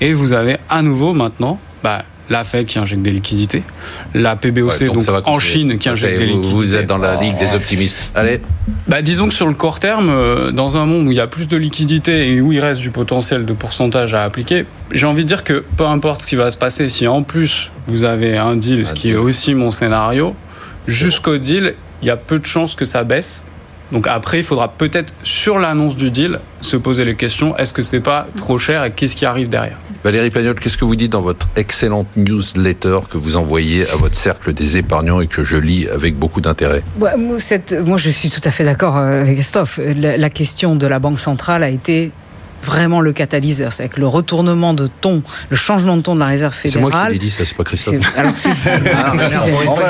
[0.00, 3.62] Et vous avez à nouveau maintenant bah, la Fed qui injecte des liquidités,
[4.14, 6.54] la PBOC donc, en Chine qui injecte des liquidités.
[6.54, 8.12] Vous êtes dans la ligue des optimistes.
[8.14, 8.40] Allez.
[8.86, 11.26] Bah, disons que sur le court terme, euh, dans un monde où il y a
[11.26, 15.22] plus de liquidités et où il reste du potentiel de pourcentage à appliquer, j'ai envie
[15.22, 18.36] de dire que peu importe ce qui va se passer, si en plus vous avez
[18.36, 20.34] un deal, ce qui est aussi mon scénario,
[20.86, 23.44] jusqu'au deal, il y a peu de chances que ça baisse.
[23.94, 27.82] Donc après, il faudra peut-être, sur l'annonce du deal, se poser les questions, est-ce que
[27.82, 29.78] c'est pas trop cher et qu'est-ce qui arrive derrière?
[30.02, 34.16] Valérie Pagnol, qu'est-ce que vous dites dans votre excellente newsletter que vous envoyez à votre
[34.16, 36.82] cercle des épargnants et que je lis avec beaucoup d'intérêt?
[36.98, 39.78] Moi, je suis tout à fait d'accord euh, avec Christophe.
[39.78, 42.10] la question de la Banque centrale a été
[42.64, 43.72] vraiment le catalyseur.
[43.72, 46.90] C'est avec le retournement de ton, le changement de ton de la réserve fédérale.
[46.90, 47.96] C'est moi qui l'ai dit, ça, c'est pas Christophe.
[48.16, 49.12] Alors, c'est ah,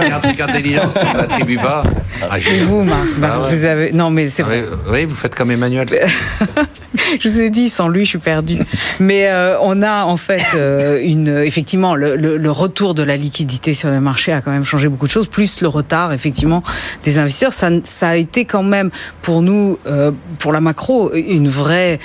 [0.03, 1.85] il y a un truc intelligent, ça ne l'attribue pas.
[2.23, 3.07] Ah, vous, Marc.
[3.23, 3.93] Ah, vous avez...
[3.93, 4.65] Non, mais c'est vrai.
[4.91, 5.89] Oui, vous faites comme Emmanuel.
[7.21, 8.59] je vous ai dit, sans lui, je suis perdu.
[9.01, 13.75] Mais euh, on a en fait euh, une, effectivement, le, le, retour de la liquidité
[13.75, 16.63] sur le marché a quand même changé beaucoup de choses, plus le retard, effectivement,
[17.03, 17.53] des investisseurs.
[17.53, 18.91] Ça, ça a été quand même
[19.23, 21.99] pour nous, euh, pour la macro, une vraie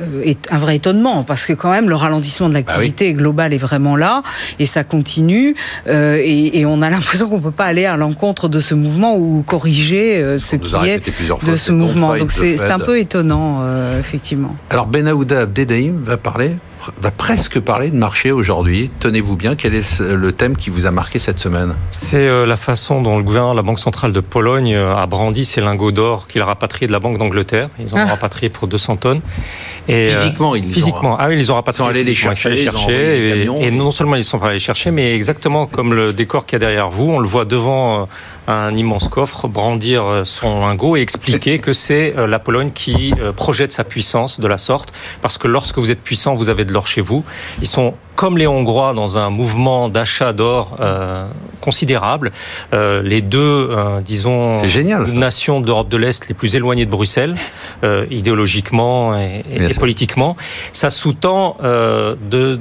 [0.00, 3.58] euh, un vrai étonnement parce que quand même le ralentissement de l'activité bah globale est
[3.58, 4.22] vraiment là
[4.58, 5.54] et ça continue
[5.88, 9.42] euh, et, on a l'impression qu'on peut pas aller à l'encontre de ce mouvement ou
[9.46, 11.00] corriger euh, ce qui est
[11.46, 12.16] de ce mouvement.
[12.16, 13.62] Donc c'est un peu étonnant
[13.98, 14.56] effectivement.
[14.70, 16.50] Alors Ben Aouda Abdedaïm va parler
[17.00, 18.90] va presque parler de marché aujourd'hui.
[19.00, 21.74] Tenez-vous bien, quel est le thème qui vous a marqué cette semaine?
[21.90, 25.06] C'est euh, la façon dont le gouvernement de la Banque centrale de Pologne euh, a
[25.06, 27.68] brandi ces lingots d'or qu'il a rapatriés de la Banque d'Angleterre.
[27.78, 28.06] Ils ont ah.
[28.06, 29.20] rapatrié pour 200 tonnes.
[29.88, 31.16] Et euh, physiquement, ils physiquement.
[31.18, 31.74] Ah oui, ils ont rapatrié.
[31.74, 33.44] Ils sont allés les chercher.
[33.60, 36.62] et, non seulement ils sont allés les chercher, mais exactement comme le décor qu'il y
[36.62, 38.08] a derrière vous, on le voit devant
[38.46, 43.84] un immense coffre, brandir son lingot et expliquer que c'est la Pologne qui projette sa
[43.84, 44.92] puissance de la sorte,
[45.22, 47.24] parce que lorsque vous êtes puissant, vous avez de l'or chez vous.
[47.60, 51.26] Ils sont comme les Hongrois dans un mouvement d'achat d'or euh,
[51.60, 52.30] considérable.
[52.72, 54.62] Euh, les deux, euh, disons,
[55.12, 57.34] nations d'Europe de l'Est les plus éloignées de Bruxelles,
[58.10, 60.36] idéologiquement et, politiquement.
[60.72, 62.58] Ça sous-tend de.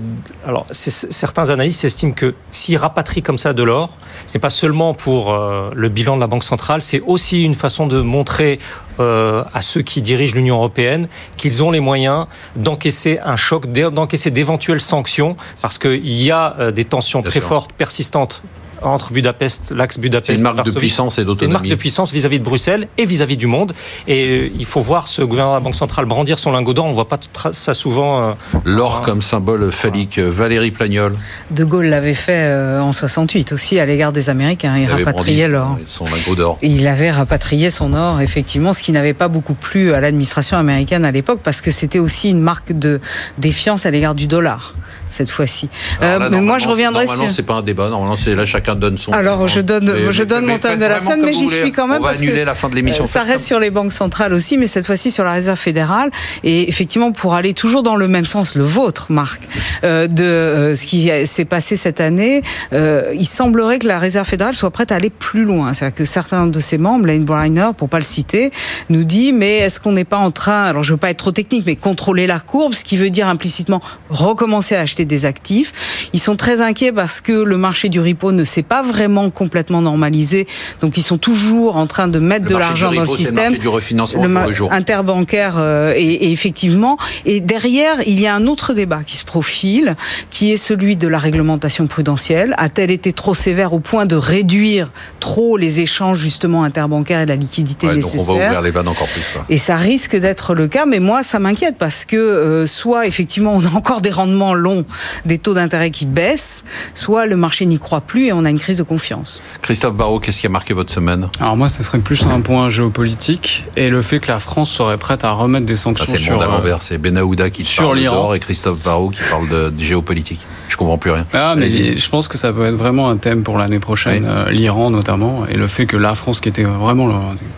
[0.48, 3.98] Alors, certains analystes estiment que s'ils rapatrient comme ça de l'or,
[4.28, 5.38] c'est pas seulement pour
[5.74, 8.60] le bilan de la Banque centrale, c'est aussi une façon de montrer
[9.00, 14.82] à ceux qui dirigent l'Union européenne qu'ils ont les moyens d'encaisser un choc, d'encaisser d'éventuelles
[14.82, 18.44] sanctions parce qu'il y a euh, des tensions très fortes, persistantes
[18.84, 20.32] entre Budapest, l'axe Budapest.
[20.32, 21.48] C'est une marque de puissance et d'autonomie.
[21.48, 23.74] Une marque de puissance vis-à-vis de Bruxelles et vis-à-vis du monde.
[24.08, 26.86] Et il faut voir ce gouvernement de la Banque centrale brandir son lingot d'or.
[26.86, 27.20] On ne voit pas
[27.52, 28.36] ça souvent.
[28.66, 30.20] L'or comme symbole phallique.
[30.20, 31.16] Valérie Plagnol.
[31.52, 34.78] De Gaulle l'avait fait en 68 aussi à l'égard des Américains.
[34.78, 35.78] Il, il rapatriait l'or.
[35.88, 36.58] Son lingot d'or.
[36.62, 41.06] Il avait rapatrié son or, effectivement, ce qui n'avait pas beaucoup plu à l'administration américaine
[41.06, 43.00] à l'époque parce que c'était aussi une marque de
[43.38, 44.74] défiance à l'égard du dollar
[45.14, 45.70] cette fois-ci.
[46.02, 47.36] Euh, mais moi, je reviendrai normalement, sur.
[47.36, 47.90] c'est pas un débat.
[47.90, 49.12] Normalement, c'est là, chacun donne son.
[49.12, 52.02] Alors, je donne, je donne mon thème de la semaine, mais j'y suis quand même.
[52.02, 53.06] On va annuler la fin de l'émission.
[53.06, 56.10] Ça reste sur les banques centrales aussi, mais cette fois-ci sur la réserve fédérale.
[56.44, 59.42] Et effectivement, pour aller toujours dans le même sens, le vôtre, Marc,
[59.84, 62.42] euh, de euh, ce qui s'est passé cette année,
[62.74, 65.74] euh, il semblerait que la réserve fédérale soit prête à aller plus loin.
[65.74, 68.52] C'est-à-dire que certains de ses membres, Lane Briner, pour pas le citer,
[68.90, 71.32] nous dit mais est-ce qu'on n'est pas en train, alors je veux pas être trop
[71.32, 76.10] technique, mais contrôler la courbe, ce qui veut dire implicitement recommencer à acheter des actifs.
[76.14, 79.82] Ils sont très inquiets parce que le marché du repo ne s'est pas vraiment complètement
[79.82, 80.48] normalisé.
[80.82, 83.54] Donc ils sont toujours en train de mettre de l'argent dans le système.
[83.54, 84.72] Le du refinancement le jour.
[84.72, 86.98] interbancaire euh, et, effectivement.
[87.26, 89.96] Et derrière, il y a un autre débat qui se profile,
[90.30, 92.54] qui est celui de la réglementation prudentielle.
[92.58, 97.36] A-t-elle été trop sévère au point de réduire trop les échanges justement interbancaires et la
[97.36, 99.38] liquidité nécessaire donc on va ouvrir les vannes encore plus.
[99.50, 103.56] Et ça risque d'être le cas, mais moi ça m'inquiète parce que euh, soit effectivement
[103.56, 104.83] on a encore des rendements longs
[105.26, 106.64] des taux d'intérêt qui baissent,
[106.94, 109.42] soit le marché n'y croit plus et on a une crise de confiance.
[109.62, 111.30] Christophe Barrault, qu'est-ce qui a marqué votre semaine?
[111.40, 114.98] Alors moi, ce serait plus un point géopolitique et le fait que la France serait
[114.98, 116.42] prête à remettre des sanctions ah, sur...
[116.42, 120.40] C'est le euh, c'est Benahouda qui sur l'Iran et Christophe Barrault qui parle de, géopolitique.
[120.74, 121.24] Je comprends plus rien.
[121.34, 124.50] Ah, mais je pense que ça peut être vraiment un thème pour l'année prochaine, euh,
[124.50, 127.14] l'Iran notamment, et le fait que la France, qui était vraiment le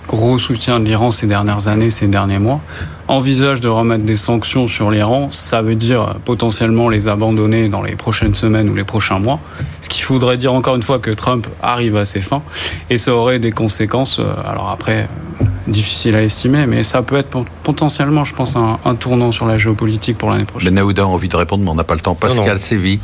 [0.10, 2.60] gros soutien de l'Iran ces dernières années, ces derniers mois,
[3.08, 7.96] envisage de remettre des sanctions sur l'Iran, ça veut dire potentiellement les abandonner dans les
[7.96, 9.40] prochaines semaines ou les prochains mois.
[9.80, 12.42] Ce qui voudrait dire encore une fois que Trump arrive à ses fins
[12.90, 14.20] et ça aurait des conséquences.
[14.20, 15.08] Euh, alors après,
[15.42, 17.30] euh, difficile à estimer, mais ça peut être
[17.64, 20.74] potentiellement, je pense, un, tournant sur la géopolitique pour l'année prochaine.
[20.74, 22.16] Ben Aouda a envie de répondre, mais on n'a pas le temps.
[22.16, 23.00] Pascal Sévy.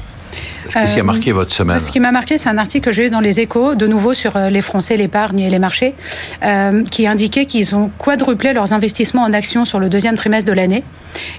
[0.74, 3.08] Qu'est-ce qui a marqué votre semaine Ce qui m'a marqué, c'est un article que j'ai
[3.08, 5.94] eu dans les échos, de nouveau sur euh, les Français, l'épargne et les marchés,
[6.44, 10.54] euh, qui indiquait qu'ils ont quadruplé leurs investissements en actions sur le deuxième trimestre de
[10.54, 10.84] l'année.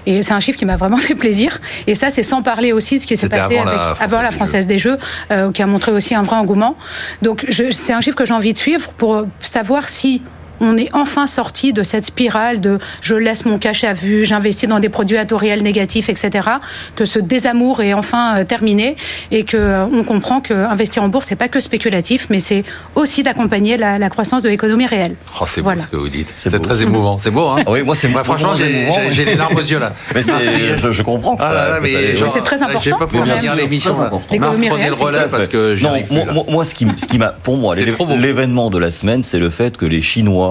[0.05, 1.59] Et c'est un chiffre qui m'a vraiment fait plaisir.
[1.87, 4.21] Et ça, c'est sans parler aussi de ce qui s'est passé avant, avec, la, avant
[4.21, 4.97] la Française des Jeux,
[5.31, 6.75] euh, qui a montré aussi un vrai engouement.
[7.21, 10.21] Donc c'est un chiffre que j'ai envie de suivre pour savoir si
[10.59, 14.69] on est enfin sorti de cette spirale de je laisse mon cash à vue, j'investis
[14.69, 16.47] dans des produits à taux réel négatifs, etc.
[16.95, 18.95] Que ce désamour est enfin euh, terminé
[19.31, 22.63] et que euh, on comprend que investir en bourse c'est pas que spéculatif, mais c'est
[22.95, 25.15] aussi d'accompagner la, croissance de l'économie réelle.
[25.41, 26.31] Oh, c'est beau ce que vous dites.
[26.37, 27.17] C'est très émouvant.
[27.19, 29.93] C'est beau, hein Oui, moi c'est franchement j'ai les larmes aux yeux là.
[30.13, 31.37] Mais je, je, comprends.
[31.39, 31.79] Ah,
[32.27, 32.79] c'est très important.
[32.81, 33.93] J'ai pas pu finir l'émission.
[34.31, 34.89] L'économie réelle.
[34.89, 38.77] le relais parce que non, moi, ce qui, ce qui m'a, pour moi, l'événement de
[38.77, 40.42] la semaine, c'est le fait que les Chinois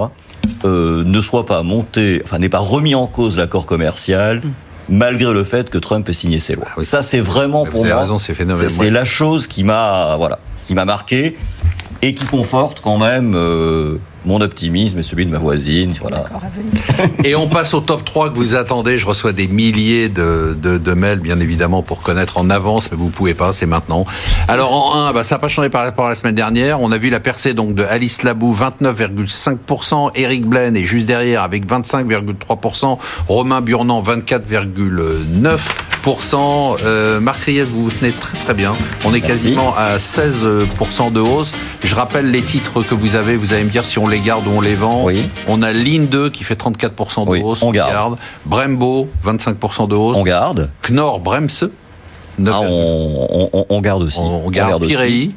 [0.65, 4.39] euh, ne soit pas monté, enfin n'est pas remis en cause l'accord commercial.
[4.39, 4.53] Mm.
[4.89, 6.67] Malgré le fait que Trump ait signé ses lois.
[6.77, 8.05] Ah Ça, c'est vraiment pour moi.
[8.19, 11.37] C'est la chose qui m'a, voilà, qui m'a marqué
[12.03, 15.93] et qui conforte quand même euh, mon optimisme et celui de ma voisine.
[16.01, 16.25] Voilà.
[17.25, 18.97] Et on passe au top 3 que vous attendez.
[18.97, 23.09] Je reçois des milliers de, de, mails, bien évidemment, pour connaître en avance, mais vous
[23.09, 24.05] pouvez pas, c'est maintenant.
[24.49, 26.81] Alors en 1, bah, ça n'a pas changé par rapport à la semaine dernière.
[26.81, 31.43] On a vu la percée donc de Alice Labou, 29,5%, Eric Blaine est juste derrière
[31.43, 32.99] avec 25,3%,
[33.29, 35.59] Romain Burnand, 24,9%.
[36.05, 38.75] Euh, Marc Riel, vous vous tenez très très bien.
[39.05, 41.53] On est quasiment à 16% de hausse.
[41.85, 44.47] Je rappelle les titres que vous avez, vous allez me dire si on les garde
[44.47, 45.07] ou on les vend.
[45.49, 47.63] On a Line 2 qui fait 34% de hausse.
[47.63, 48.17] On, garde.
[48.47, 50.17] Brembo, 25% de hausse.
[50.17, 50.71] On garde.
[50.89, 51.65] Knorr Bremse.
[52.47, 54.19] Ah, on, garde aussi.
[54.21, 55.35] On, garde, Pirelli.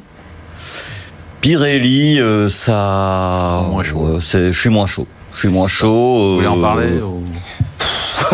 [1.42, 3.62] Pirelli, euh, ça.
[3.70, 4.06] Moins chaud.
[4.06, 5.06] Euh, je suis moins chaud.
[5.34, 5.88] Je suis moins chaud.
[5.88, 6.88] Vous voulez en parler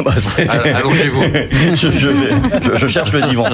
[0.04, 0.12] bah,
[0.76, 1.22] Allongez-vous.
[1.74, 3.48] je, cherche le divan.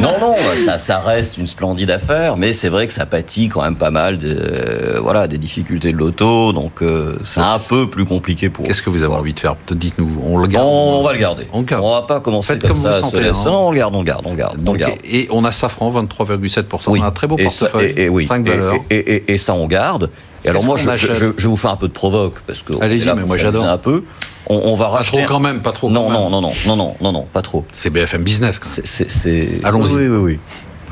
[0.00, 0.34] Non, non,
[0.64, 3.90] ça, ça reste une splendide affaire, mais c'est vrai que ça pâtit quand même pas
[3.90, 8.64] mal de, voilà, des difficultés de l'auto, donc euh, c'est un peu plus compliqué pour.
[8.64, 9.56] Qu'est-ce que vous avez envie de faire?
[9.70, 11.46] Dites-nous, on le garde on, va le garder.
[11.52, 13.00] On, on va pas commencer comme, ça.
[13.02, 13.32] Sentez, hein.
[13.44, 14.58] Non, on le garde, on garde, on garde.
[14.66, 14.94] on garde.
[15.04, 16.64] Et, on a Safran, 23,7%.
[16.88, 18.76] On a un très beau portefeuille, et, oui, 5 valeurs.
[18.90, 20.10] Et, ça, on garde.
[20.48, 23.04] Et alors moi, je, je, je, vous fais un peu de provoque parce que allez-y,
[23.14, 24.02] mais moi j'adore un peu
[24.48, 25.90] on, va pas trop quand même, pas trop.
[25.90, 27.66] Non, non, non, non, non, non, non, non, pas trop.
[27.70, 28.58] C'est BFM Business.
[28.84, 29.60] C'est.
[29.64, 29.92] Allons-y.
[29.92, 30.38] Oui, oui,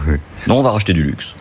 [0.07, 1.35] oui, Non, on va racheter du luxe.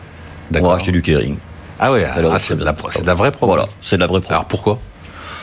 [0.54, 1.36] On va racheter du Kering.
[1.78, 2.72] Ah oui, ah, c'est de, la,
[3.14, 3.46] vraie pro.
[3.46, 4.32] Voilà, c'est de la vraie pro.
[4.32, 4.78] Alors pourquoi?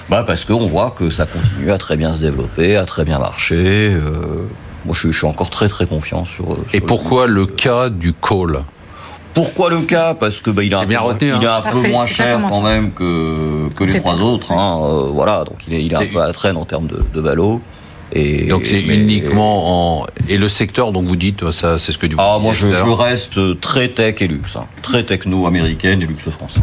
[0.09, 3.19] Bah parce qu'on voit que ça continue à très bien se développer, à très bien
[3.19, 3.93] marcher.
[3.93, 4.47] Euh,
[4.85, 6.57] moi, je, suis encore très très confiant sur.
[6.73, 8.63] Et pourquoi le cas du call?
[9.33, 10.13] Pourquoi le cas?
[10.13, 11.57] Parce que bah, il, a un, bien peu, retenu, il est hein.
[11.57, 14.51] un peu Parfait, moins cher quand même que, que les trois autres.
[14.51, 16.87] Hein, euh, voilà, donc il est, il est un peu à la traîne en termes
[16.87, 17.61] de, de valo.
[18.15, 20.05] Et, Donc c'est uniquement en...
[20.29, 23.59] Et le secteur dont vous dites, ça c'est ce que vous Ah, moi je, reste
[23.59, 24.55] très tech et luxe.
[24.55, 24.65] hein.
[24.83, 26.61] Très techno américaine et luxe français.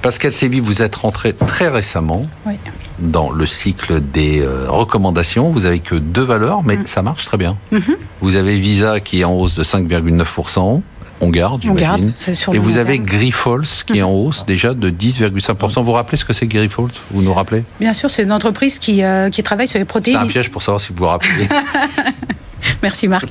[0.00, 2.54] Pascal Sévy, vous êtes rentré très récemment Oui.
[3.00, 5.50] dans le cycle des euh, recommandations.
[5.50, 6.66] Vous avez que deux valeurs, Mm.
[6.66, 7.56] mais ça marche très bien.
[7.72, 7.96] Mm-hmm.
[8.20, 10.82] Vous avez Visa qui est en hausse de 5,9%.
[11.22, 12.12] On garde, On garde, j'imagine.
[12.16, 12.98] c'est sur Et vous avez.
[12.98, 15.74] Grifols qui est en hausse déjà de 10,5%.
[15.76, 17.62] Vous vous rappelez ce que c'est Grifols Vous nous rappelez?
[17.80, 20.16] Bien sûr, c'est une entreprise qui, euh, qui travaille sur les C'est protéines.
[20.16, 21.48] un piège pour savoir si vous vous rappelez.
[22.82, 23.28] Merci Marc.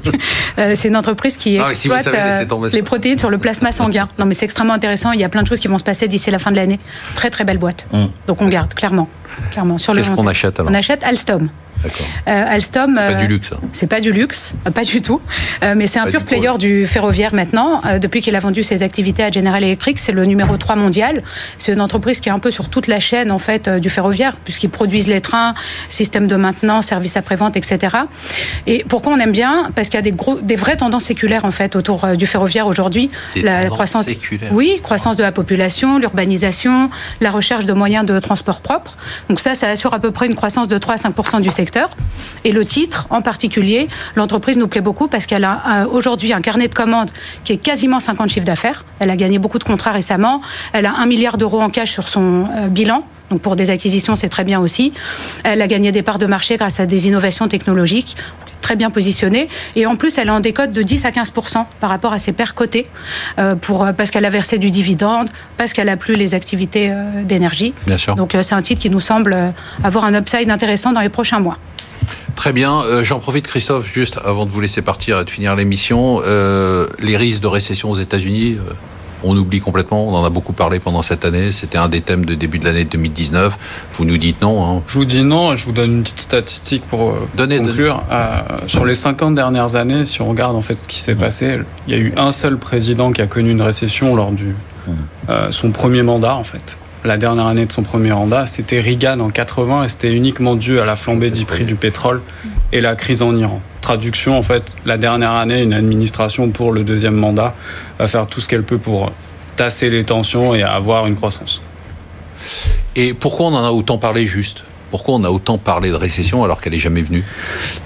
[0.57, 3.37] Euh, c'est une entreprise qui Ah oui, si exploite savez, euh, les protéines sur le
[3.37, 4.07] plasma sanguin.
[4.19, 5.11] Non mais c'est extrêmement intéressant.
[5.11, 6.79] Il y a plein de choses qui vont se passer d'ici la fin de l'année.
[7.15, 7.85] Très très belle boîte.
[7.91, 8.05] Mm.
[8.27, 9.09] Donc on garde clairement,
[9.51, 10.01] clairement sur le.
[10.01, 10.71] Qu'est-ce qu'on achète alors?
[10.71, 11.49] On achète Alstom.
[12.27, 12.95] Euh, Alstom.
[12.95, 13.49] Pas euh, du luxe.
[13.53, 13.57] hein.
[13.73, 15.21] C'est pas du luxe, euh, pas du tout.
[15.63, 17.81] Euh, mais c'est un Pas pur player du ferroviaire maintenant.
[17.85, 21.23] Euh, depuis qu'il a vendu ses activités à General Electric, c'est le numéro 3 mondial.
[21.57, 23.89] C'est une entreprise qui est un peu sur toute la chaîne en fait euh, du
[23.89, 25.53] ferroviaire, puisqu'ils produisent les trains,
[25.89, 27.97] système de maintenance, services après-vente, etc.
[28.67, 29.69] Et pourquoi on aime bien?
[29.75, 32.27] Parce qu'il y a des, gros, des vraies tendances séculaires en fait autour euh, du
[32.27, 33.09] ferroviaire aujourd'hui.
[33.35, 34.49] La tendances croissance, séculaires.
[34.53, 36.89] oui, croissance de la population, l'urbanisation,
[37.21, 38.95] la recherche de moyens de transport propres.
[39.29, 41.70] Donc ça, ça assure à peu près une croissance de 3 à 5 du secteur.
[42.43, 46.41] Et le titre, en particulier, l'entreprise nous plaît beaucoup parce qu'elle a euh, aujourd'hui un
[46.41, 47.11] carnet de commandes
[47.43, 48.85] qui est quasiment 50 chiffres d'affaires.
[48.99, 50.41] Elle a gagné beaucoup de contrats récemment.
[50.73, 53.03] Elle a un milliard d'euros en cash sur son euh, bilan.
[53.31, 54.93] Donc pour des acquisitions, c'est très bien aussi.
[55.43, 58.15] Elle a gagné des parts de marché grâce à des innovations technologiques
[58.61, 59.49] très bien positionnée.
[59.75, 62.31] Et en plus, elle est en décote de 10 à 15% par rapport à ses
[62.31, 62.85] pairs cotés,
[63.39, 66.89] euh, pour, euh, parce qu'elle a versé du dividende, parce qu'elle a plus les activités
[66.91, 67.73] euh, d'énergie.
[67.87, 68.15] Bien sûr.
[68.15, 69.53] Donc euh, c'est un titre qui nous semble
[69.83, 71.57] avoir un upside intéressant dans les prochains mois.
[72.35, 72.81] Très bien.
[73.03, 76.21] J'en profite, Christophe, juste avant de vous laisser partir et de finir l'émission.
[76.99, 78.57] Les risques de récession aux États-Unis,
[79.23, 80.07] on oublie complètement.
[80.07, 81.51] On en a beaucoup parlé pendant cette année.
[81.51, 83.57] C'était un des thèmes de début de l'année 2019.
[83.93, 84.65] Vous nous dites non.
[84.65, 84.81] Hein.
[84.87, 88.03] Je vous dis non, je vous donne une petite statistique pour euh, Donnez, conclure.
[88.11, 91.59] Euh, sur les 50 dernières années, si on regarde en fait ce qui s'est passé,
[91.87, 94.55] il y a eu un seul président qui a connu une récession lors du
[95.29, 96.77] euh, son premier mandat en fait.
[97.03, 100.79] La dernière année de son premier mandat, c'était Reagan en 80 et c'était uniquement dû
[100.79, 102.21] à la flambée du prix du pétrole
[102.71, 103.59] et la crise en Iran.
[103.81, 107.55] Traduction, en fait, la dernière année, une administration pour le deuxième mandat
[107.97, 109.11] va faire tout ce qu'elle peut pour
[109.55, 111.59] tasser les tensions et avoir une croissance.
[112.95, 114.63] Et pourquoi on en a autant parlé juste?
[114.91, 117.23] Pourquoi on a autant parlé de récession alors qu'elle est jamais venue?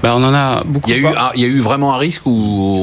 [0.03, 0.89] Ben, on en a beaucoup.
[0.89, 2.31] il y, a eu, un- il y a eu vraiment un risque ou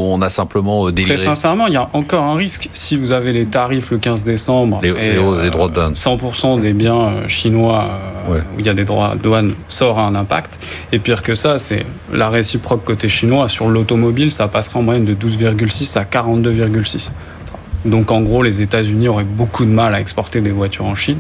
[0.09, 2.71] on a simplement euh, Très déliré sincèrement, il y a encore un risque.
[2.73, 5.95] Si vous avez les tarifs le 15 décembre Les- et les- les droits de douane.
[5.95, 7.85] 100% des biens euh, chinois
[8.29, 8.39] euh, Ouais.
[8.57, 10.53] où il y a des droits de douane sort à un impact.
[10.93, 13.49] Et pire que ça, c'est la réciproque côté chinois.
[13.49, 17.13] Sur l'automobile, ça passera en moyenne de 12,6 à 42,6.
[17.85, 21.19] Donc en gros, les États-Unis auraient beaucoup de mal à exporter des voitures en Chine.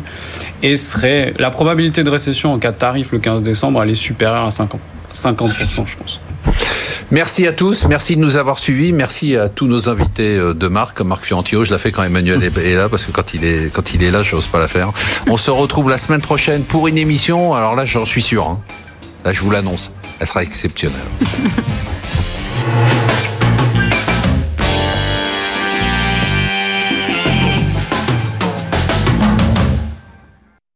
[0.62, 3.94] Et serait la probabilité de récession en cas de tarif le 15 décembre, elle est
[3.94, 4.80] supérieure à 50,
[5.14, 6.20] 50% je pense.
[7.10, 10.66] Merci à tous, merci de nous avoir suivis, merci à tous nos invités euh, de
[10.66, 13.34] marque, comme Marc Fiorentino, je la fais quand Emmanuel est est là, parce que quand
[13.34, 14.92] il est, quand il est là, je n'ose pas la faire.
[15.28, 18.60] On se retrouve la semaine prochaine pour une émission, alors là j'en suis sûr, hein.
[19.24, 19.90] là je vous l'annonce,
[20.20, 21.00] elle sera exceptionnelle.